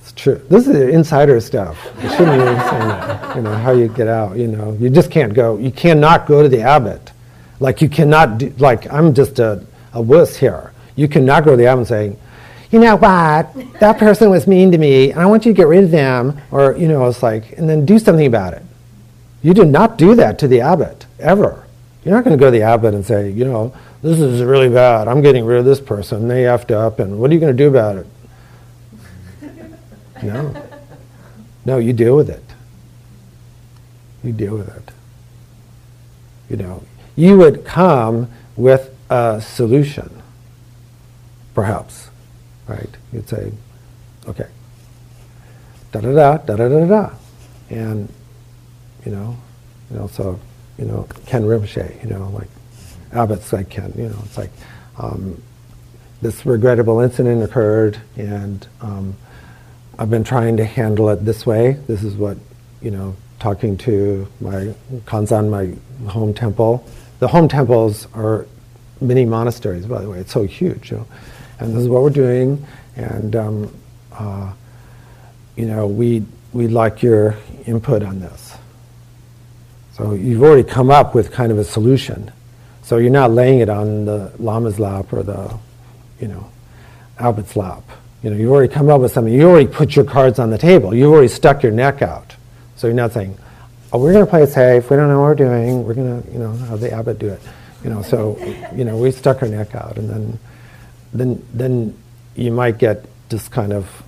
[0.00, 0.40] It's true.
[0.48, 1.78] This is insider stuff.
[2.02, 4.72] You shouldn't really say that, you know, how you get out, you know.
[4.80, 5.56] You just can't go.
[5.58, 7.12] You cannot go to the abbot.
[7.60, 10.72] Like you cannot, do, like I'm just a, a wuss here.
[10.96, 12.16] You cannot go to the abbot and say,
[12.70, 15.66] you know what, that person was mean to me, and I want you to get
[15.66, 18.62] rid of them, or, you know, it's like, and then do something about it.
[19.42, 21.66] You do not do that to the abbot, ever.
[22.04, 24.68] You're not going to go to the abbot and say, you know, this is really
[24.68, 25.08] bad.
[25.08, 26.28] I'm getting rid of this person.
[26.28, 28.06] They effed up, and what are you going to do about it?
[30.22, 30.54] No.
[31.64, 32.44] No, you deal with it.
[34.22, 34.92] You deal with it.
[36.48, 36.82] You know,
[37.16, 40.22] you would come with a solution,
[41.54, 42.09] perhaps,
[42.70, 42.88] right?
[43.12, 43.52] You'd say,
[44.28, 44.48] okay,
[45.92, 47.10] da da da da da da da,
[47.68, 48.08] and
[49.04, 49.36] you know,
[49.90, 50.38] you know, so
[50.78, 52.48] you know, Khen Rinpoche, you know, like
[53.12, 54.50] abbots like Khen, you know, it's like
[54.98, 55.42] um,
[56.22, 59.16] this regrettable incident occurred, and um,
[59.98, 61.72] I've been trying to handle it this way.
[61.86, 62.38] This is what,
[62.80, 64.74] you know, talking to my
[65.06, 66.86] khamtsen, my home temple.
[67.18, 68.46] The home temples are
[69.00, 70.18] mini monasteries, by the way.
[70.18, 71.06] It's so huge, you know.
[71.60, 73.74] And this is what we're doing, and um,
[74.12, 74.52] uh,
[75.56, 78.56] you know, we we like your input on this.
[79.92, 82.32] So you've already come up with kind of a solution.
[82.82, 85.56] So you're not laying it on the lama's lap or the,
[86.18, 86.50] you know,
[87.18, 87.82] abbot's lap.
[88.22, 89.32] You know, you've already come up with something.
[89.32, 90.94] You already put your cards on the table.
[90.94, 92.34] You've already stuck your neck out.
[92.76, 93.36] So you're not saying,
[93.92, 94.90] "Oh, we're going to play it safe.
[94.90, 95.84] We don't know what we're doing.
[95.84, 97.42] We're going to, you know, have the abbot do it."
[97.84, 98.38] You know, so
[98.74, 100.38] you know, we stuck our neck out, and then,
[101.12, 101.96] then, then
[102.36, 104.02] you might get just kind of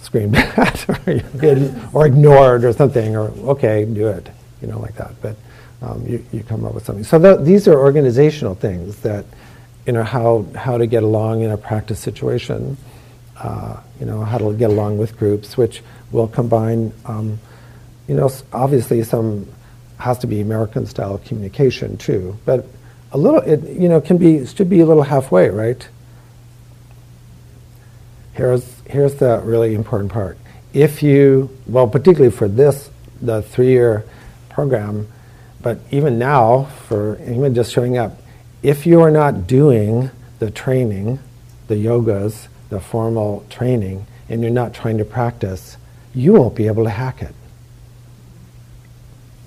[0.00, 0.98] screamed at, or,
[1.92, 4.30] or ignored, or something, or okay, do it
[4.62, 5.20] you know, like that.
[5.20, 5.36] But
[5.82, 7.04] um, you, you come up with something.
[7.04, 9.26] So that, these are organizational things that,
[9.84, 12.76] you know, how, how to get along in a practice situation,
[13.36, 17.38] uh, you know, how to get along with groups, which will combine, um,
[18.06, 19.48] you know, obviously some
[19.98, 22.66] has to be American style communication too, but
[23.12, 25.88] a little, it, you know, can be, should be a little halfway, right?
[28.34, 30.38] Here's, here's the really important part.
[30.72, 32.90] If you, well, particularly for this,
[33.22, 34.04] the three year
[34.50, 35.08] program.
[35.62, 38.20] But even now, for even just showing up,
[38.62, 41.20] if you are not doing the training,
[41.68, 45.76] the yogas, the formal training, and you're not trying to practice,
[46.14, 47.34] you won't be able to hack it.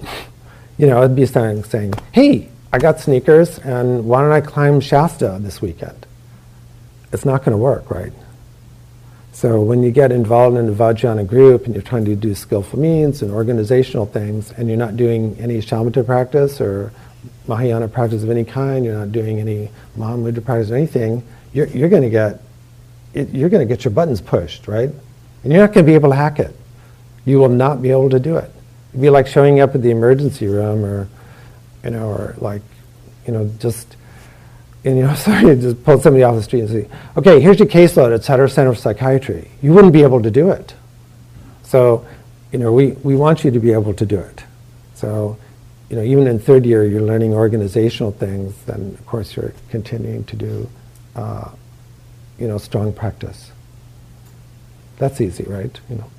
[0.78, 4.82] you know, it'd be saying, saying, hey, I got sneakers, and why don't I climb
[4.82, 6.06] Shasta this weekend?
[7.14, 8.12] It's not going to work, right?
[9.32, 12.78] So when you get involved in a Vajrayana group and you're trying to do skillful
[12.78, 16.92] means and organizational things, and you're not doing any shamatha practice or
[17.48, 21.88] Mahayana practice of any kind, you're not doing any Mahamudra practice or anything, you're, you're
[21.88, 22.42] going to get
[23.14, 24.90] you're going to get your buttons pushed, right?
[25.44, 26.54] And you're not going to be able to hack it.
[27.24, 28.52] You will not be able to do it.
[28.90, 31.08] It'd be like showing up at the emergency room, or
[31.86, 32.62] you know, or like
[33.26, 33.96] you know, just
[34.84, 37.68] and you know, sorry, just pull somebody off the street and say, okay, here's your
[37.68, 39.50] caseload at Sutter Center for Psychiatry.
[39.62, 40.74] You wouldn't be able to do it.
[41.64, 42.06] So,
[42.52, 44.44] you know, we, we want you to be able to do it.
[44.94, 45.38] So,
[45.90, 50.24] you know, even in third year, you're learning organizational things, then of course you're continuing
[50.26, 50.70] to do,
[51.16, 51.50] uh,
[52.40, 53.52] you know, strong practice.
[54.98, 55.78] That's easy, right?
[55.90, 56.12] You know.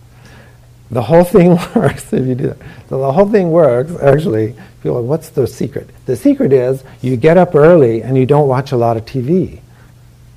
[0.90, 2.59] The whole thing works if you do that.
[2.88, 4.55] So the whole thing works, actually.
[4.83, 5.90] People what's the secret?
[6.07, 9.61] The secret is you get up early and you don't watch a lot of TV.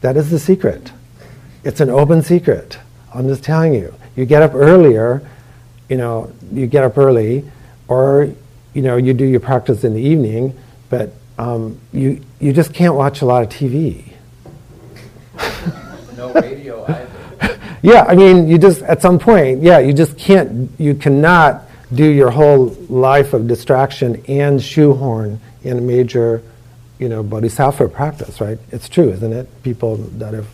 [0.01, 0.91] That is the secret.
[1.63, 2.79] It's an open secret.
[3.13, 3.93] I'm just telling you.
[4.15, 5.21] You get up earlier,
[5.87, 7.49] you know, you get up early,
[7.87, 8.29] or,
[8.73, 10.57] you know, you do your practice in the evening,
[10.89, 14.13] but um, you, you just can't watch a lot of TV.
[16.17, 17.08] no radio either.
[17.81, 21.63] Yeah, I mean, you just, at some point, yeah, you just can't, you cannot
[21.93, 26.43] do your whole life of distraction and shoehorn in a major,
[26.99, 28.59] you know, bodhisattva practice, right?
[28.71, 29.47] It's true, isn't it?
[29.63, 30.47] People that have,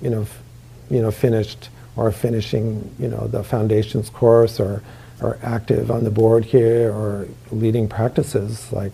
[0.00, 0.42] you know, f-
[0.90, 4.82] you know, finished or finishing, you know, the foundations course or,
[5.20, 8.92] or active on the board here or leading practices, like,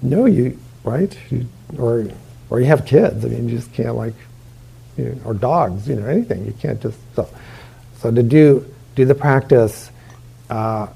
[0.00, 1.16] no, you, right?
[1.30, 1.46] You,
[1.78, 2.06] or,
[2.50, 3.24] or you have kids.
[3.24, 4.14] I mean, you just can't like,
[4.96, 6.44] you know, or dogs, you know, anything.
[6.44, 7.28] You can't just so.
[7.98, 9.90] So to do do the practice,
[10.50, 10.88] uh,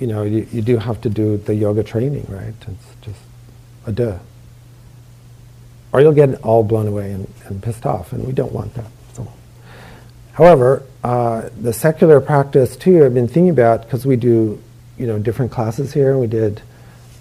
[0.00, 2.54] you know, you, you do have to do the yoga training, right?
[2.60, 3.20] It's just
[3.86, 4.18] a duh.
[5.92, 8.90] Or you'll get all blown away and, and pissed off, and we don't want that.
[9.14, 9.26] So,
[10.32, 14.62] however, uh, the secular practice too, I've been thinking about because we do,
[14.98, 16.18] you know, different classes here.
[16.18, 16.62] We did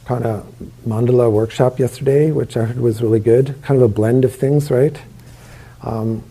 [0.06, 0.46] kind of
[0.88, 3.56] mandala workshop yesterday, which I heard was really good.
[3.64, 5.00] Kind of a blend of things, right?
[5.86, 6.24] Um,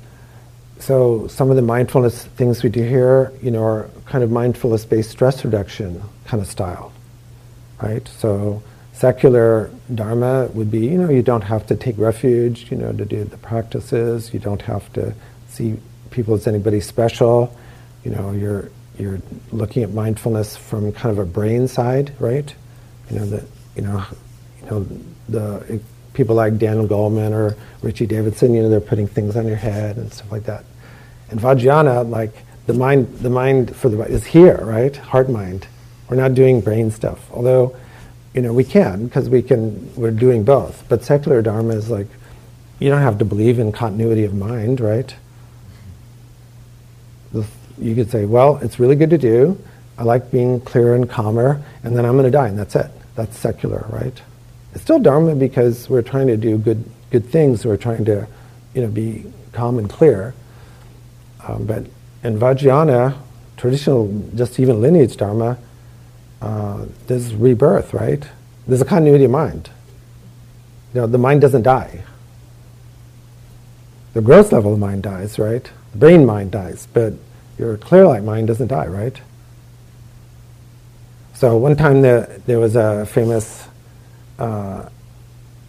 [0.79, 5.11] so some of the mindfulness things we do here, you know, are kind of mindfulness-based
[5.11, 6.93] stress reduction kind of style,
[7.81, 8.07] right?
[8.09, 8.63] So
[8.93, 13.05] secular dharma would be, you know, you don't have to take refuge, you know, to
[13.05, 14.35] do the practices.
[14.35, 15.15] You don't have to
[15.49, 15.77] see
[16.11, 17.57] people as anybody special.
[18.05, 22.55] You know, you're you're looking at mindfulness from kind of a brain side, right?
[23.11, 23.45] You know that
[23.77, 24.05] you know,
[24.61, 24.87] you know
[25.29, 25.81] the
[26.15, 29.97] people like Daniel Goleman or Richie Davidson, you know, they're putting things on your head
[29.97, 30.65] and stuff like that.
[31.31, 32.33] And Vajrayana, like
[32.67, 34.97] the mind, the mind for the is here, right?
[34.97, 35.67] Heart mind.
[36.09, 37.77] We're not doing brain stuff, although,
[38.35, 39.95] you know, we can because we can.
[39.97, 40.85] We're doing both.
[40.89, 42.09] But secular dharma is like,
[42.79, 45.15] you don't have to believe in continuity of mind, right?
[47.79, 49.59] You could say, well, it's really good to do.
[49.99, 52.91] I like being clearer and calmer, and then I'm going to die, and that's it.
[53.17, 54.21] That's secular, right?
[54.75, 57.65] It's still dharma because we're trying to do good good things.
[57.65, 58.27] We're trying to,
[58.75, 60.35] you know, be calm and clear.
[61.47, 61.87] Um, but
[62.25, 63.17] in Vajrayana,
[63.57, 65.59] traditional, just even lineage dharma,
[66.43, 68.27] uh, there's rebirth, right?
[68.67, 69.71] There's a continuity of mind.
[70.93, 72.03] You know, the mind doesn't die.
[74.15, 75.71] The gross level of mind dies, right?
[75.93, 77.15] The brain mind dies, but
[77.59, 79.21] your clear light mind doesn't die, right?
[81.35, 83.67] So one time there, there was a famous,
[84.39, 84.89] uh,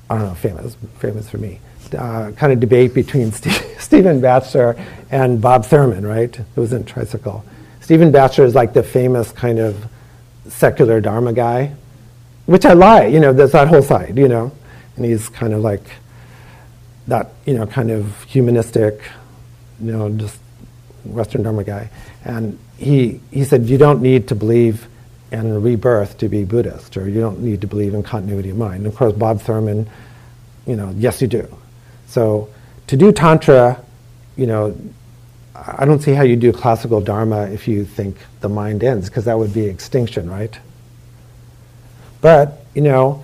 [0.10, 1.60] I don't know, famous, famous for me,
[1.98, 3.32] uh, kind of debate between
[3.80, 4.76] Stephen Batchelor
[5.12, 6.38] and Bob Thurman, right?
[6.38, 7.44] It was in Tricycle.
[7.82, 9.88] Stephen Batchelor is like the famous kind of
[10.48, 11.74] secular Dharma guy,
[12.46, 14.52] which I like, you know, there's that whole side, you know,
[14.96, 15.84] and he's kind of like
[17.08, 19.02] that, you know, kind of humanistic,
[19.80, 20.40] you know, just
[21.04, 21.90] Western Dharma guy.
[22.24, 24.88] And he, he said, you don't need to believe
[25.36, 28.78] and rebirth to be Buddhist, or you don't need to believe in continuity of mind.
[28.78, 29.90] And of course, Bob Thurman,
[30.66, 31.48] you know, yes, you do.
[32.08, 32.50] So
[32.88, 33.80] to do Tantra,
[34.36, 34.76] you know,
[35.56, 39.26] I don't see how you do classical Dharma if you think the mind ends, because
[39.26, 40.58] that would be extinction, right?
[42.22, 43.24] But, you know,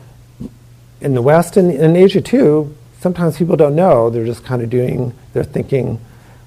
[1.01, 4.09] in the West and in Asia too, sometimes people don't know.
[4.09, 5.99] They're just kind of doing, they're thinking,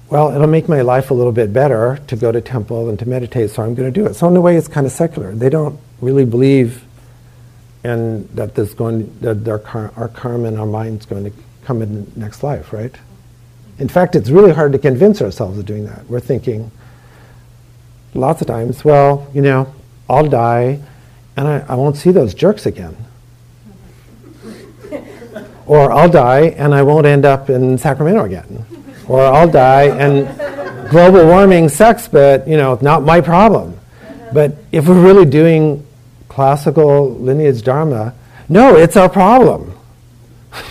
[0.09, 3.07] well, it'll make my life a little bit better to go to temple and to
[3.07, 4.13] meditate, so I'm going to do it.
[4.13, 5.33] So in a way, it's kind of secular.
[5.33, 6.83] They don't really believe
[7.83, 11.31] in that there's going that their car, our karma and our mind's going to
[11.63, 12.93] come in the next life, right?
[13.79, 16.07] In fact, it's really hard to convince ourselves of doing that.
[16.07, 16.71] We're thinking
[18.13, 19.73] lots of times, well, you know,
[20.07, 20.81] I'll die
[21.35, 22.95] and I, I won't see those jerks again.
[25.65, 28.65] or I'll die and I won't end up in Sacramento again
[29.07, 33.79] or I'll die and global warming sucks, but you know, not my problem.
[34.33, 35.85] But if we're really doing
[36.27, 38.13] classical lineage dharma,
[38.49, 39.77] no, it's our problem.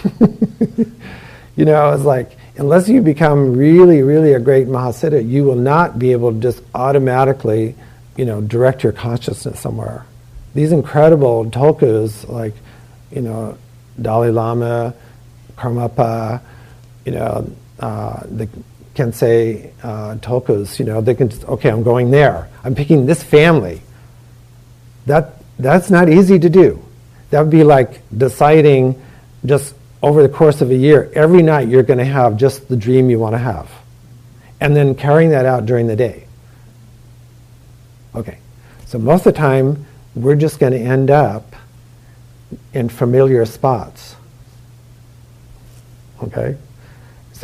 [1.57, 5.99] you know, it's like unless you become really, really a great Mahasiddha, you will not
[5.99, 7.75] be able to just automatically,
[8.17, 10.07] you know, direct your consciousness somewhere.
[10.55, 12.55] These incredible tulkus, like,
[13.11, 13.59] you know,
[14.01, 14.95] Dalai Lama,
[15.57, 16.41] Karmapa,
[17.05, 17.51] you know,
[17.81, 18.49] uh, they
[18.95, 22.49] can say uh, tulkus, you know, they can just, okay, I'm going there.
[22.63, 23.83] I'm picking this family.
[25.07, 26.85] That, that's not easy to do.
[27.31, 29.03] That would be like deciding
[29.45, 32.77] just over the course of a year, every night you're going to have just the
[32.77, 33.71] dream you want to have.
[34.61, 36.27] And then carrying that out during the day.
[38.15, 38.39] Okay,
[38.87, 41.57] so most of the time, we're just going to end up
[42.73, 44.15] in familiar spots.
[46.23, 46.57] Okay?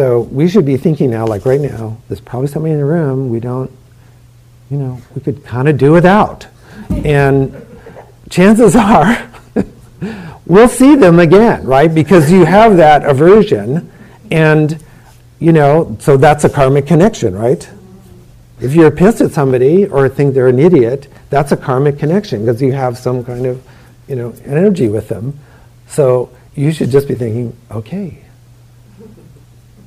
[0.00, 3.28] So we should be thinking now, like right now, there's probably somebody in the room
[3.28, 3.70] we don't,
[4.70, 6.46] you know, we could kind of do without.
[7.04, 7.54] And
[8.30, 9.30] chances are
[10.46, 11.94] we'll see them again, right?
[11.94, 13.92] Because you have that aversion.
[14.30, 14.82] And,
[15.38, 17.68] you know, so that's a karmic connection, right?
[18.58, 22.62] If you're pissed at somebody or think they're an idiot, that's a karmic connection because
[22.62, 23.62] you have some kind of,
[24.08, 25.38] you know, energy with them.
[25.88, 28.24] So you should just be thinking, okay,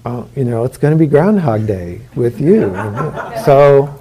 [0.06, 2.62] uh, you know, it's going to be Groundhog Day with you.
[3.46, 4.00] so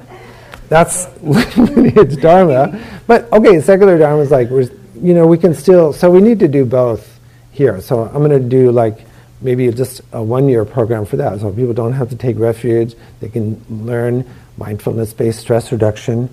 [0.69, 2.81] that's lineage Dharma.
[3.07, 6.49] But okay, secular Dharma is like, you know, we can still, so we need to
[6.49, 7.21] do both
[7.53, 7.81] here.
[7.81, 9.07] So I'm going to do like
[9.41, 11.41] maybe just a one year program for that.
[11.41, 16.29] So people don't have to take refuge, they can learn mindfulness based stress reduction,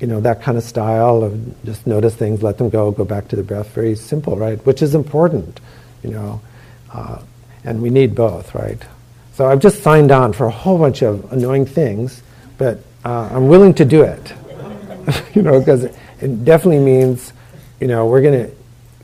[0.00, 3.28] you know, that kind of style of just notice things, let them go, go back
[3.28, 3.68] to the breath.
[3.68, 4.64] Very simple, right?
[4.66, 5.60] Which is important,
[6.02, 6.40] you know.
[6.92, 7.22] Uh,
[7.64, 8.82] and we need both, right?
[9.34, 12.22] So I've just signed on for a whole bunch of annoying things,
[12.58, 14.32] but uh, I'm willing to do it,
[15.34, 17.32] you know, because it definitely means,
[17.80, 18.50] you know, we're gonna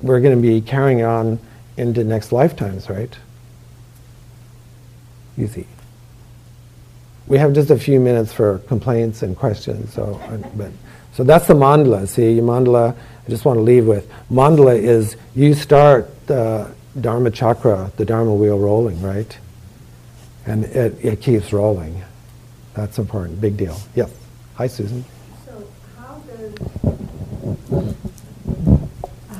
[0.02, 1.38] we're gonna be carrying on
[1.76, 3.16] into next lifetimes, right?
[5.38, 5.66] Easy.
[7.26, 10.20] We have just a few minutes for complaints and questions, so
[10.54, 10.72] but
[11.14, 12.06] so that's the mandala.
[12.06, 12.94] See, your mandala.
[12.94, 16.70] I just want to leave with mandala is you start the
[17.00, 19.38] dharma chakra, the dharma wheel rolling, right?
[20.48, 22.02] And it, it keeps rolling.
[22.74, 23.40] That's important.
[23.40, 23.78] Big deal.
[23.94, 24.10] Yes.
[24.54, 25.04] Hi, Susan.
[25.44, 27.94] So how does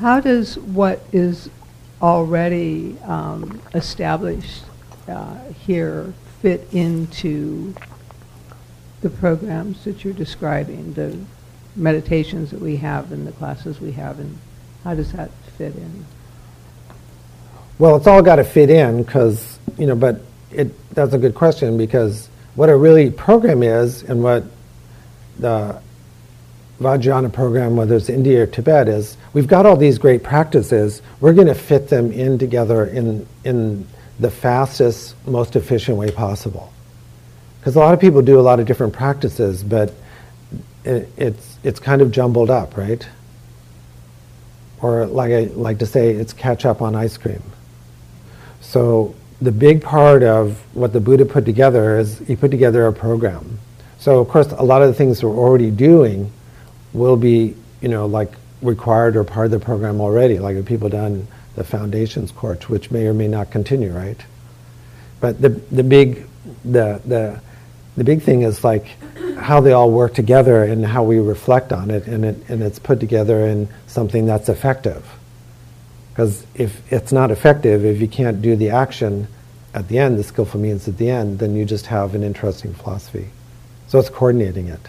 [0.00, 1.48] how does what is
[2.02, 4.64] already um, established
[5.08, 5.36] uh,
[5.66, 7.74] here fit into
[9.00, 11.18] the programs that you're describing, the
[11.74, 14.38] meditations that we have and the classes we have, and
[14.84, 16.04] how does that fit in?
[17.78, 20.20] Well, it's all got to fit in because, you know, but
[20.50, 24.44] it, that's a good question because what a really program is and what
[25.38, 25.80] the
[26.80, 31.02] Vajrayana program, whether it's India or Tibet, is we've got all these great practices.
[31.20, 33.86] We're going to fit them in together in, in
[34.20, 36.72] the fastest, most efficient way possible.
[37.60, 39.92] Because a lot of people do a lot of different practices, but
[40.84, 43.06] it, it's, it's kind of jumbled up, right?
[44.80, 47.42] Or like I like to say, it's catch up on ice cream.
[48.60, 52.92] So the big part of what the Buddha put together is he put together a
[52.92, 53.58] program.
[53.98, 56.32] So of course, a lot of the things we're already doing
[56.92, 58.32] will be, you know, like
[58.62, 60.38] required or part of the program already.
[60.38, 64.20] Like if people done the foundations course, which may or may not continue, right?
[65.20, 66.26] But the the big
[66.64, 67.40] the the
[67.96, 68.86] the big thing is like
[69.36, 72.78] how they all work together and how we reflect on it, and it and it's
[72.78, 75.04] put together in something that's effective.
[76.18, 79.28] Because if it's not effective, if you can't do the action
[79.72, 82.74] at the end, the skillful means at the end, then you just have an interesting
[82.74, 83.28] philosophy.
[83.86, 84.80] So it's coordinating it.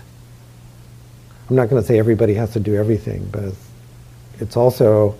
[1.47, 3.69] I'm not going to say everybody has to do everything, but it's,
[4.39, 5.19] it's also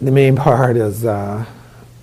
[0.00, 1.44] the main part is uh,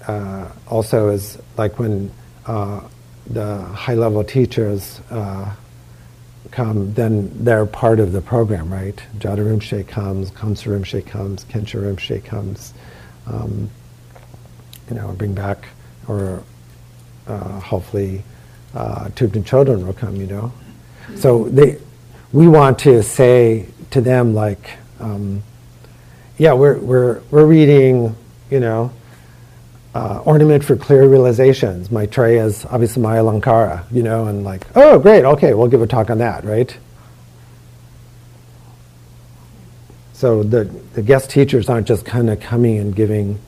[0.06, 2.12] uh, also is like when
[2.46, 2.82] uh,
[3.28, 5.56] the high level teachers uh,
[6.52, 9.02] come, then they're part of the program, right?
[9.18, 12.74] Jada Rinpoche comes, Khamsa Rinpoche comes, Khenchen Rinpoche comes,
[13.28, 13.70] um,
[14.90, 15.66] you know, bring back,
[16.08, 16.44] or
[17.28, 18.24] uh, hopefully
[18.74, 20.52] uh, Thubten Chodron will come, you know.
[21.16, 21.80] So they,
[22.32, 25.44] we want to say to them like, um,
[26.38, 28.16] yeah, we're, we're, we're reading,
[28.50, 28.92] you know,
[29.94, 31.90] uh, ornament for clear realizations.
[31.92, 36.44] Maitreya's Abhisamayalankara, you know, and like, oh, great, okay, we'll give a talk on that,
[36.44, 36.78] right?
[40.14, 43.40] So the, the guest teachers aren't just kind of coming and giving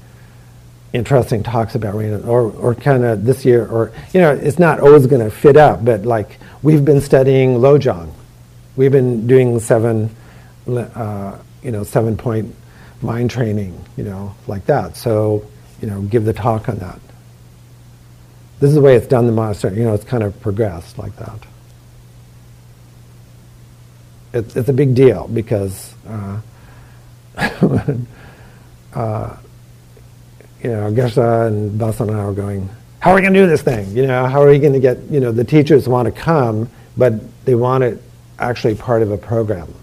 [0.94, 4.80] interesting talks about Raina, or, or kind of this year, or, you know, it's not
[4.80, 8.12] always going to fit up, but like, we've been studying Lojong.
[8.76, 10.16] We've been doing seven,
[10.68, 12.56] uh, you know, seven point
[13.02, 14.96] mind training, you know, like that.
[14.98, 15.46] So,
[15.82, 16.99] you know, give the talk on that.
[18.59, 19.77] This is the way it's done the monastery.
[19.77, 21.39] You know, it's kind of progressed like that.
[24.34, 26.39] It's, it's a big deal because, uh,
[27.38, 27.57] uh,
[30.63, 32.69] you know, Geshe and Basa and I are going,
[32.99, 33.97] how are we going to do this thing?
[33.97, 36.69] You know, how are we going to get, you know, the teachers want to come,
[36.95, 37.13] but
[37.45, 37.99] they want it
[38.38, 39.73] actually part of a program.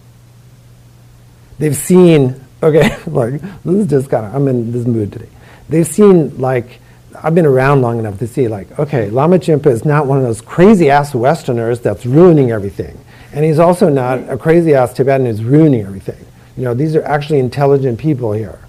[1.59, 5.29] They've seen, okay, like, this is just kind of, I'm in this mood today
[5.69, 6.81] they've seen like
[7.23, 10.25] I've been around long enough to see like, okay, Lama Chimpa is not one of
[10.25, 12.99] those crazy ass Westerners that's ruining everything.
[13.33, 16.25] And he's also not a crazy ass Tibetan who's ruining everything.
[16.57, 18.61] You know, these are actually intelligent people here.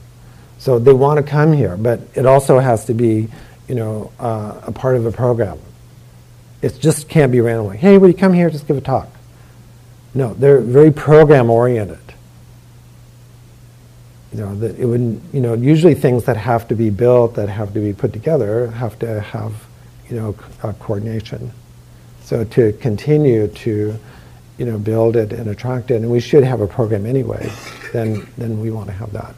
[0.57, 3.27] So they want to come here, but it also has to be,
[3.67, 5.59] you know, uh, a part of a program.
[6.61, 7.77] It just can't be randomly.
[7.77, 8.49] Hey, will you come here?
[8.49, 9.07] Just give a talk.
[10.13, 11.99] No, they're very program oriented.
[14.31, 17.49] You know, that it would, you know, usually things that have to be built, that
[17.49, 19.53] have to be put together, have to have,
[20.07, 20.33] you know,
[20.79, 21.51] coordination.
[22.21, 23.99] So to continue to,
[24.59, 27.51] you know, build it and attract it, and we should have a program anyway,
[27.91, 29.33] then, then we want to have that.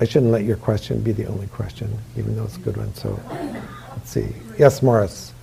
[0.00, 2.94] I shouldn't let your question be the only question, even though it's a good one.
[2.94, 3.20] So
[3.90, 4.28] let's see.
[4.58, 5.34] Yes, Morris.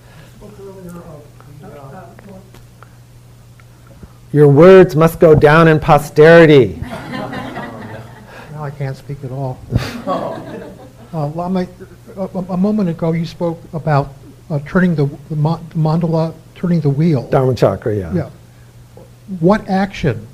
[4.38, 6.80] Your words must go down in posterity.
[8.52, 9.58] Now I can't speak at all.
[10.06, 11.66] Uh, Lama,
[12.16, 14.12] a, a moment ago you spoke about
[14.48, 17.28] uh, turning the, the mandala, turning the wheel.
[17.30, 18.14] Dharma chakra, yeah.
[18.14, 18.30] Yeah.
[19.40, 20.24] What action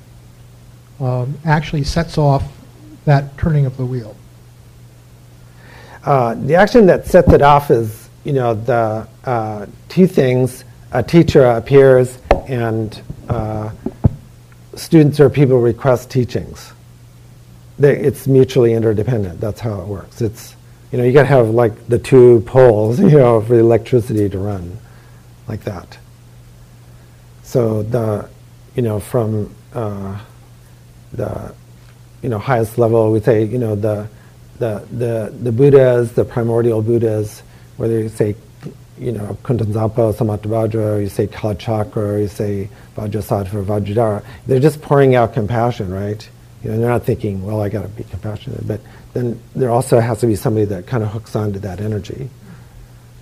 [0.99, 2.43] um, actually sets off
[3.05, 4.15] that turning of the wheel?
[6.03, 10.63] Uh, the action that sets it off is, you know, the uh, two things.
[10.91, 13.71] A teacher appears and uh,
[14.75, 16.73] students or people request teachings.
[17.77, 19.41] They, it's mutually interdependent.
[19.41, 20.21] That's how it works.
[20.21, 20.55] It's
[20.95, 24.29] you know, you got to have like the two poles, you know, for the electricity
[24.29, 24.77] to run,
[25.45, 25.97] like that.
[27.43, 28.29] So the,
[28.75, 30.17] you know, from uh,
[31.11, 31.53] the,
[32.21, 34.07] you know, highest level, we say, you know, the,
[34.59, 37.43] the, the, the Buddhas, the primordial Buddhas,
[37.75, 38.35] whether you say,
[38.97, 45.15] you know, Kuntuzangpo, Samantabhadra, or you say Kalachakra, you say Vajrasattva, Vajradhara, they're just pouring
[45.15, 46.27] out compassion, right?
[46.63, 48.81] You know, they're not thinking, well, I got to be compassionate, but
[49.13, 52.29] then there also has to be somebody that kind of hooks onto that energy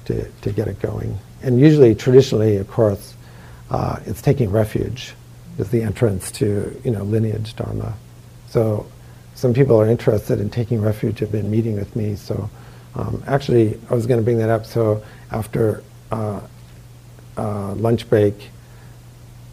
[0.06, 1.18] to, to get it going.
[1.42, 3.16] And usually, traditionally, of course,
[3.70, 5.14] uh, it's taking refuge
[5.58, 7.94] is the entrance to you know lineage dharma.
[8.50, 8.86] So
[9.36, 12.16] some people are interested in taking refuge have been meeting with me.
[12.16, 12.50] So
[12.96, 14.66] um, actually, I was going to bring that up.
[14.66, 15.04] So
[15.34, 16.40] after uh,
[17.36, 18.50] uh, lunch break,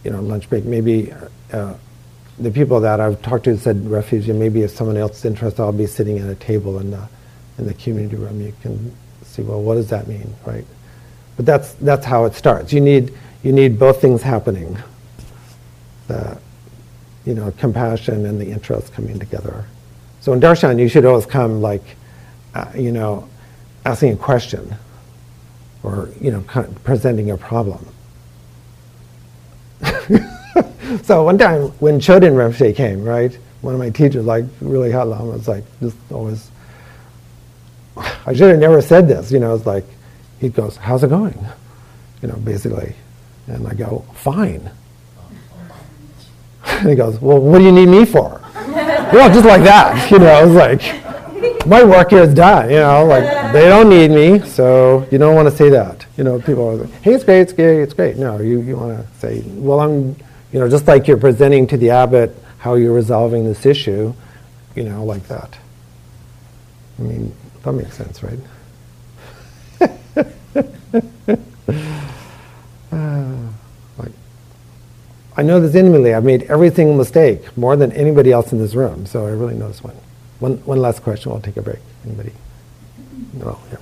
[0.05, 1.13] you know, lunch break, maybe
[1.53, 1.75] uh,
[2.39, 5.63] the people that I've talked to said refuge, and maybe if someone else is interested,
[5.63, 7.09] I'll be sitting at a table in the,
[7.59, 8.41] in the community room.
[8.41, 10.65] You can see, well, what does that mean, right?
[11.37, 12.73] But that's, that's how it starts.
[12.73, 13.13] You need,
[13.43, 14.77] you need both things happening.
[16.09, 16.39] The,
[17.25, 19.65] you know, compassion and the interest coming together.
[20.21, 21.83] So in darshan, you should always come like,
[22.55, 23.29] uh, you know,
[23.85, 24.75] asking a question
[25.83, 27.87] or, you know, kind of presenting a problem.
[31.03, 35.09] so one time when Chodron Rinpoche came, right, one of my teachers, like really hot
[35.09, 36.51] lama, was like, just always,
[37.97, 39.85] I should have never said this, you know, it's like,
[40.41, 41.39] he goes, how's it going?
[42.23, 42.95] You know, basically.
[43.47, 44.71] And I go, fine.
[46.65, 48.41] And he goes, well, what do you need me for?
[48.55, 50.81] well, just like that, you know, I was like,
[51.67, 55.35] my work here is done, you know, like, they don't need me, so you don't
[55.35, 56.07] want to say that.
[56.17, 58.17] You know, people are like, hey, it's great, it's great, it's great.
[58.17, 60.17] No, you, you want to say, well, I'm
[60.53, 64.13] you know, just like you're presenting to the abbot how you're resolving this issue,
[64.75, 65.59] you know, like that.
[66.99, 68.39] I mean, that makes sense, right?
[72.93, 73.49] uh,
[73.99, 74.13] like,
[75.37, 76.13] I know this intimately.
[76.13, 79.55] I've made every single mistake more than anybody else in this room, so I really
[79.55, 79.97] know this one.
[80.41, 81.33] One, one last question.
[81.33, 81.79] I'll take a break.
[82.05, 82.33] Anybody?
[83.35, 83.59] No.
[83.71, 83.79] Yeah.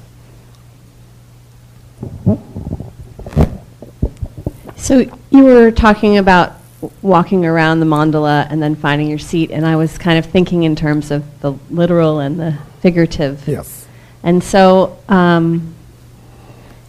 [4.76, 4.98] So
[5.30, 6.54] you were talking about
[7.02, 10.64] walking around the mandala and then finding your seat, and I was kind of thinking
[10.64, 13.46] in terms of the literal and the figurative.
[13.46, 13.86] Yes.
[14.22, 15.74] And so, um,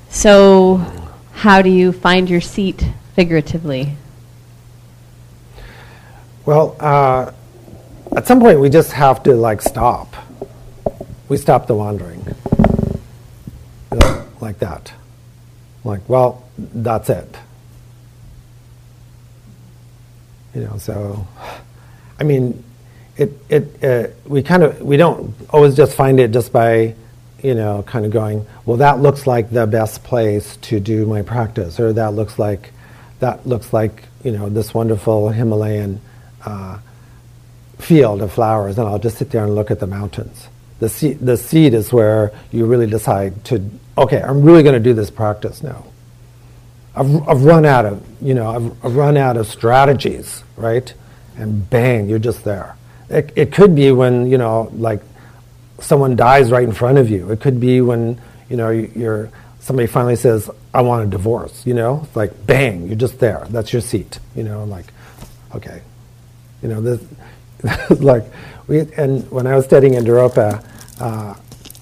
[0.09, 0.77] so
[1.33, 2.83] how do you find your seat
[3.15, 3.95] figuratively?
[6.45, 7.31] Well, uh,
[8.15, 10.15] at some point we just have to like stop.
[11.27, 12.25] We stop the wandering,
[14.41, 14.91] like that.
[15.83, 17.37] Like, well, that's it.
[20.55, 21.27] You know, so
[22.19, 22.63] I mean,
[23.17, 26.95] it it uh, we kind of we don't always just find it just by
[27.43, 31.21] you know kind of going well that looks like the best place to do my
[31.21, 32.71] practice or that looks like
[33.19, 36.01] that looks like you know this wonderful Himalayan
[36.45, 36.79] uh,
[37.79, 40.47] field of flowers and I'll just sit there and look at the mountains.
[40.79, 44.79] The seed, the seed is where you really decide to okay I'm really going to
[44.79, 45.85] do this practice now.
[46.95, 50.91] I've, I've run out of, you know, I've, I've, run out of strategies, right?
[51.37, 52.75] And bang, you're just there.
[53.09, 55.01] It, it could be when, you know, like
[55.79, 57.31] someone dies right in front of you.
[57.31, 58.19] It could be when,
[58.49, 62.87] you know, you're somebody finally says, I want a divorce, you know, it's like bang,
[62.87, 63.45] you're just there.
[63.49, 64.87] That's your seat, you know, like,
[65.53, 65.81] okay.
[66.61, 67.01] You know, this,
[67.99, 68.25] like,
[68.67, 70.63] we, and when I was studying in Naropa,
[70.99, 71.35] uh,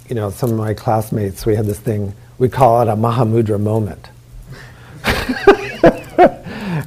[0.08, 3.60] you know, some of my classmates, we had this thing, we call it a Mahamudra
[3.60, 4.10] moment.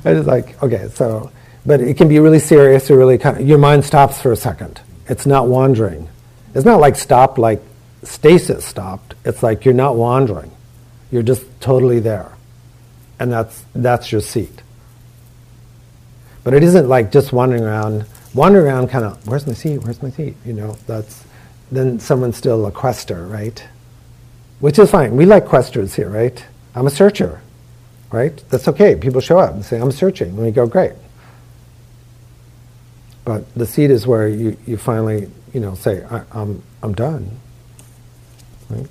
[0.04, 1.30] it's like, okay, so,
[1.66, 4.36] but it can be really serious or really kind of, your mind stops for a
[4.36, 4.80] second.
[5.08, 6.08] It's not wandering.
[6.54, 7.62] It's not like stop, like
[8.02, 9.14] stasis stopped.
[9.24, 10.50] It's like you're not wandering.
[11.10, 12.32] You're just totally there.
[13.18, 14.62] And that's, that's your seat.
[16.42, 19.78] But it isn't like just wandering around, wandering around kind of, where's my seat?
[19.78, 20.36] Where's my seat?
[20.44, 21.24] You know, that's,
[21.70, 23.66] then someone's still a quester, right?
[24.60, 25.16] Which is fine.
[25.16, 26.44] We like questers here, right?
[26.74, 27.40] I'm a searcher,
[28.12, 28.42] right?
[28.50, 28.94] That's okay.
[28.94, 30.28] People show up and say, I'm searching.
[30.30, 30.92] And we go, great.
[33.24, 37.38] But the seat is where you, you finally, you know, say, I, I'm, I'm done.
[38.68, 38.86] Right?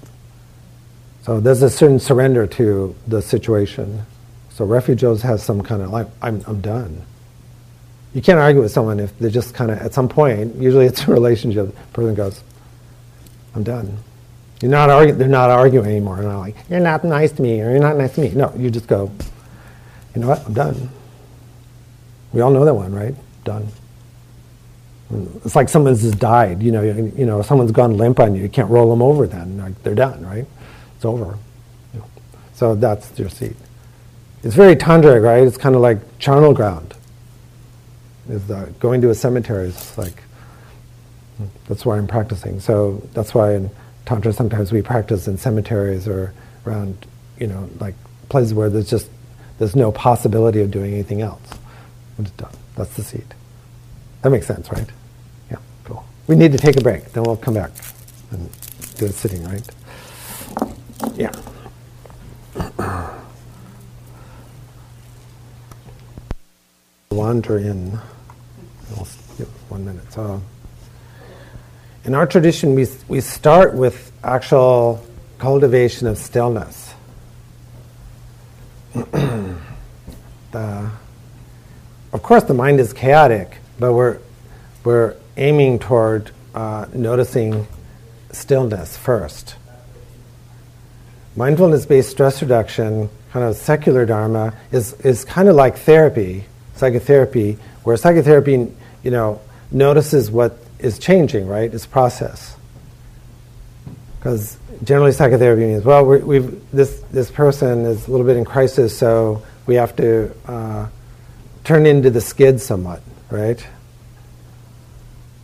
[1.24, 4.06] So there's a certain surrender to the situation.
[4.50, 7.04] So refugees has some kind of like, I'm, I'm done.
[8.14, 11.08] You can't argue with someone if they're just kind of, at some point, usually it's
[11.08, 12.44] a relationship, the person goes,
[13.56, 13.98] I'm done.
[14.62, 16.18] You're not argu- they're not arguing anymore.
[16.18, 18.30] They're not like, you're not nice to me or you're not nice to me.
[18.32, 19.12] No, you just go,
[20.16, 20.90] you know what, I'm done.
[22.34, 23.16] We all know that one, right?
[23.44, 23.68] Done.
[25.44, 26.62] It's like someone's just died.
[26.62, 28.44] You know, you, you know, someone's gone limp on you.
[28.44, 29.58] You can't roll them over then.
[29.58, 30.46] Like they're done, right?
[30.96, 31.38] It's over.
[32.54, 33.56] So that's your seat.
[34.44, 35.42] It's very tantric, right?
[35.42, 36.94] It's kind of like charnel ground.
[38.30, 40.24] Is the, going to a cemetery is like
[41.68, 42.60] that's why I'm practicing.
[42.60, 43.70] So that's why in
[44.06, 46.34] tantra sometimes we practice in cemeteries or
[46.66, 47.06] around,
[47.40, 47.96] you know, like
[48.30, 49.10] places where there's just
[49.58, 51.42] there's no possibility of doing anything else.
[52.76, 53.34] That's the seat.
[54.22, 54.88] That makes sense, right?
[55.50, 56.06] Yeah, cool.
[56.28, 57.12] We need to take a break.
[57.14, 57.72] Then we'll come back
[58.32, 58.50] and
[58.96, 59.68] do it sitting, right?
[61.16, 61.32] Yeah.
[67.12, 68.00] Wander in.
[68.90, 70.12] One minute.
[70.12, 70.42] So,
[72.06, 75.06] in our tradition, we, we start with actual
[75.38, 76.94] cultivation of stillness.
[78.94, 80.90] the,
[82.12, 84.20] of course, the mind is chaotic, but we're,
[84.84, 87.68] we're aiming toward uh, noticing
[88.32, 89.56] stillness first.
[91.36, 97.58] Mindfulness based stress reduction, kind of secular Dharma, is, is kind of like therapy, psychotherapy,
[97.84, 98.72] where psychotherapy,
[99.04, 101.74] you know, notices what is changing, right?
[101.74, 102.56] It's process.
[104.18, 108.46] Because generally psychotherapy means, well, we have this, this person is a little bit in
[108.46, 110.88] crisis, so we have to uh,
[111.64, 113.66] turn into the skid somewhat, right?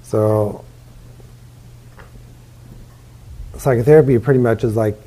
[0.04, 0.64] So
[3.58, 5.00] psychotherapy pretty much is like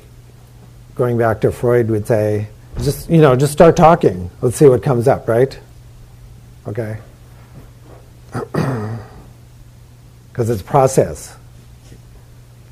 [0.95, 2.47] going back to Freud would say,
[2.81, 4.29] just you know, just start talking.
[4.41, 5.57] Let's see what comes up, right?
[6.67, 6.99] Okay.
[10.31, 11.35] Because it's process.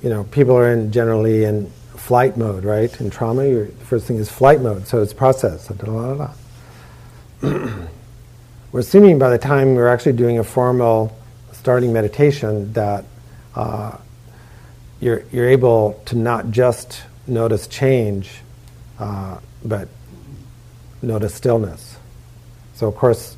[0.01, 3.01] You know, people are in generally in flight mode, right?
[3.01, 5.69] In trauma, your first thing is flight mode, so it's process.
[7.41, 7.89] we're
[8.73, 11.17] assuming by the time we're actually doing a formal
[11.51, 13.03] starting meditation that
[13.55, 13.97] uh,
[15.01, 18.31] you're, you're able to not just notice change,
[18.99, 19.89] uh, but
[21.01, 21.97] notice stillness.
[22.75, 23.36] So, of course,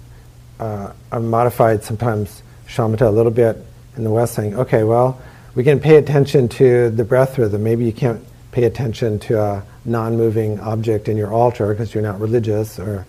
[0.59, 3.57] uh, I've modified sometimes shamatha a little bit
[3.95, 5.21] in the West, saying, okay, well,
[5.55, 7.63] we can pay attention to the breath rhythm.
[7.63, 12.03] Maybe you can't pay attention to a non moving object in your altar because you're
[12.03, 13.05] not religious or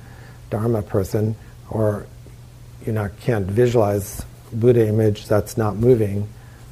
[0.50, 1.36] Dharma person,
[1.70, 2.06] or
[2.84, 6.28] you can't visualize Buddha image that's not moving.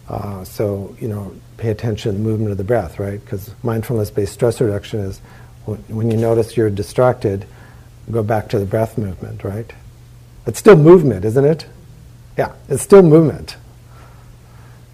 [0.09, 3.23] Uh, so, you know, pay attention to the movement of the breath, right?
[3.23, 5.21] Because mindfulness based stress reduction is
[5.89, 7.45] when you notice you're distracted,
[8.11, 9.73] go back to the breath movement, right?
[10.49, 11.67] It's still movement, isn't it?
[12.39, 13.59] Yeah, it's still movement.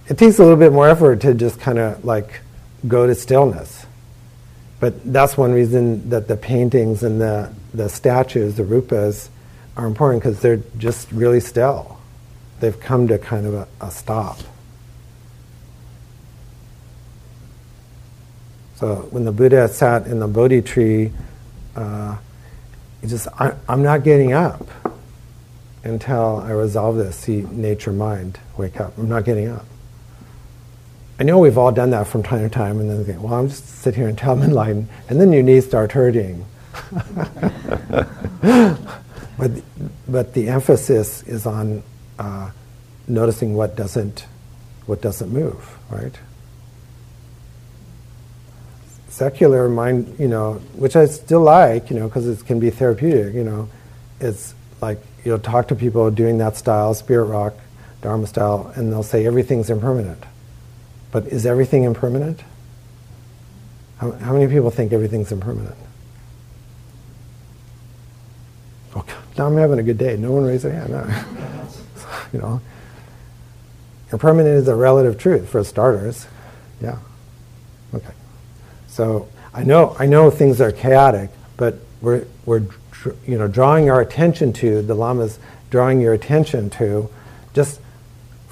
[0.08, 2.40] It takes a little bit more effort to just kind of like
[2.88, 3.86] go to stillness.
[4.80, 9.28] But that's one reason that the paintings and the, the statues, the rupas,
[9.76, 11.98] are important because they're just really still.
[12.58, 14.40] They've come to kind of a, a stop.
[18.74, 21.12] So when the Buddha sat in the Bodhi tree,
[21.76, 22.16] uh,
[23.00, 24.68] he just, I, I'm not getting up
[25.84, 28.96] until I resolve this, see nature, mind, wake up.
[28.98, 29.66] I'm not getting up.
[31.20, 33.48] I know we've all done that from time to time, and then think, well, I'm
[33.48, 36.44] just sit here until I'm enlightened, and then your knees start hurting.
[38.40, 39.52] but,
[40.08, 41.84] but the emphasis is on
[42.18, 42.50] uh,
[43.06, 44.26] noticing what doesn't,
[44.86, 46.18] what doesn't move, right?
[49.14, 53.32] secular mind, you know, which I still like, you know, because it can be therapeutic,
[53.32, 53.68] you know,
[54.18, 57.54] it's like you'll talk to people doing that style, spirit rock,
[58.02, 60.22] Dharma style, and they'll say everything's impermanent.
[61.10, 62.42] But is everything impermanent?
[63.98, 65.76] How, how many people think everything's impermanent?
[68.94, 70.16] Okay, now I'm having a good day.
[70.16, 70.90] No one raised their hand.
[70.90, 71.24] No.
[72.32, 72.60] you know,
[74.12, 76.26] impermanent is a relative truth for starters.
[76.82, 76.98] Yeah.
[77.94, 78.12] Okay.
[78.88, 82.66] So I know I know things are chaotic, but we're we're
[83.26, 85.38] you know drawing our attention to the lamas
[85.70, 87.08] drawing your attention to
[87.52, 87.80] just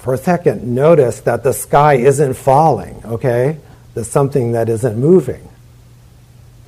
[0.03, 3.01] for a second notice that the sky isn't falling.
[3.05, 3.57] Okay,
[3.93, 5.47] there's something that isn't moving.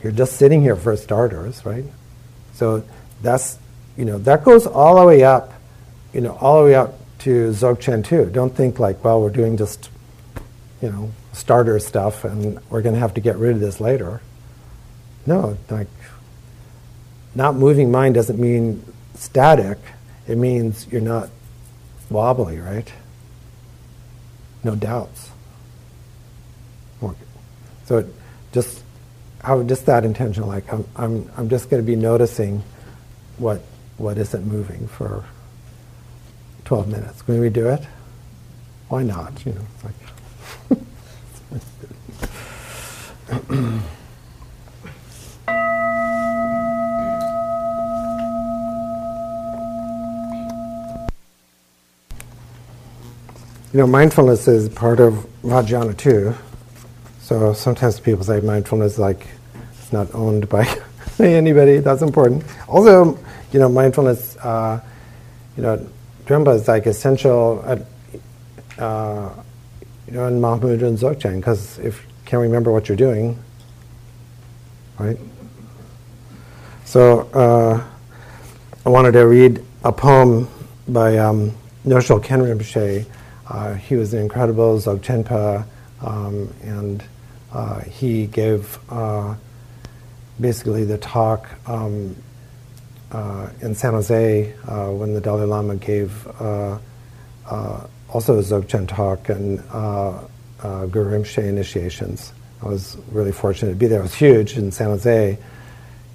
[0.02, 1.84] You're just sitting here for starters, right?
[2.54, 2.86] So
[3.22, 3.60] that's
[3.98, 5.54] you know that goes all the way up,
[6.14, 8.30] you know, all the way up to Dzogchen too.
[8.32, 9.90] Don't think like, well, we're doing just
[10.82, 14.22] you know starter stuff and we're going to have to get rid of this later.
[15.26, 15.88] No, like
[17.36, 18.84] not moving mind doesn't mean
[19.14, 19.78] static.
[20.28, 21.30] It means you're not
[22.10, 22.92] wobbly, right?
[24.64, 25.30] No doubts.
[27.86, 28.08] So it
[28.52, 28.82] just
[29.42, 32.64] how just that intention, like I'm, I'm, I'm just going to be noticing
[33.38, 33.62] what
[33.98, 35.24] what isn't moving for
[36.66, 37.22] 12 minutes.
[37.22, 37.82] Can we do it?
[38.90, 39.46] Why not?
[39.46, 39.94] You know, like
[53.76, 56.34] you know, mindfulness is part of Vajrayana too.
[57.20, 59.28] So sometimes people say mindfulness like
[59.78, 60.66] it's not owned by
[61.20, 61.80] anybody.
[61.80, 62.46] That's important.
[62.70, 63.20] Also,
[63.52, 64.80] you know, mindfulness, uh,
[65.58, 65.86] you know,
[66.26, 67.80] Drenpa is like essential, at,
[68.82, 69.30] uh,
[70.08, 73.38] you know, in Mahamudra and Dzogchen because if you can't remember what you're doing,
[74.98, 75.18] right?
[76.86, 77.84] So uh,
[78.86, 80.48] I wanted to read a poem
[80.88, 81.52] by um,
[81.86, 83.06] Nyoshul Khen Rinpoche.
[83.06, 83.10] Uh,
[83.80, 85.66] he was an incredible Dzogchenpa,
[86.02, 87.04] um, and
[87.52, 89.36] uh, he gave uh,
[90.40, 92.16] basically the talk um,
[93.12, 96.78] uh, in San Jose uh, when the Dalai Lama gave uh,
[98.10, 100.20] also a Dzogchen talk and uh,
[100.88, 102.34] Guru Rinpoche initiations.
[102.62, 104.00] I was really fortunate to be there.
[104.00, 105.38] It was huge in San Jose.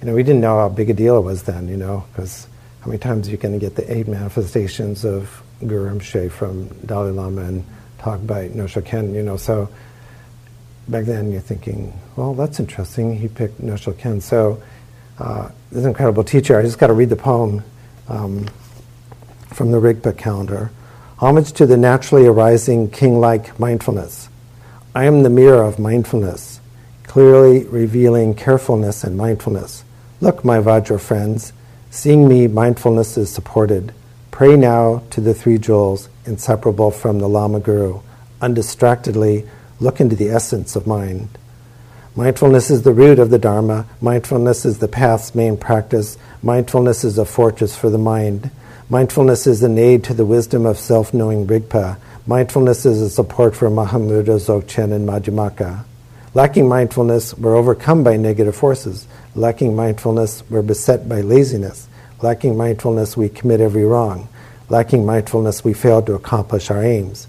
[0.01, 2.47] You know, we didn't know how big a deal it was then, you know, because
[2.81, 7.41] how many times you can get the eight manifestations of Guru Rinpoche from Dalai Lama
[7.41, 7.65] and
[7.99, 9.69] talk by Nyoshul Khen, you know, so
[10.87, 13.17] back then you're thinking, well, that's interesting.
[13.17, 14.21] He picked Nyoshul Khen.
[14.21, 14.61] So
[15.19, 16.57] uh, this incredible teacher.
[16.57, 17.63] I just got to read the poem
[18.07, 18.47] um,
[19.47, 20.71] from the Rigpa calendar.
[21.19, 24.29] Homage to the naturally arising king-like mindfulness.
[24.95, 26.59] I am the mirror of mindfulness,
[27.03, 29.83] clearly revealing carefulness and mindfulness.
[30.19, 31.53] Look, my Vajra friends,
[31.91, 33.93] seeing me, mindfulness is supported.
[34.41, 37.99] Pray now to the three jewels, inseparable from the Lama Guru.
[38.41, 39.47] Undistractedly
[39.79, 41.29] look into the essence of mind.
[42.15, 43.85] Mindfulness is the root of the Dharma.
[44.01, 46.17] Mindfulness is the path's main practice.
[46.41, 48.49] Mindfulness is a fortress for the mind.
[48.89, 51.97] Mindfulness is an aid to the wisdom of self knowing Rigpa.
[52.25, 55.83] Mindfulness is a support for Mahamudra, Dzogchen, and Madhyamaka.
[56.33, 59.07] Lacking mindfulness, we're overcome by negative forces.
[59.35, 61.87] Lacking mindfulness, we're beset by laziness.
[62.23, 64.27] Lacking mindfulness, we commit every wrong.
[64.71, 67.27] Lacking mindfulness, we fail to accomplish our aims.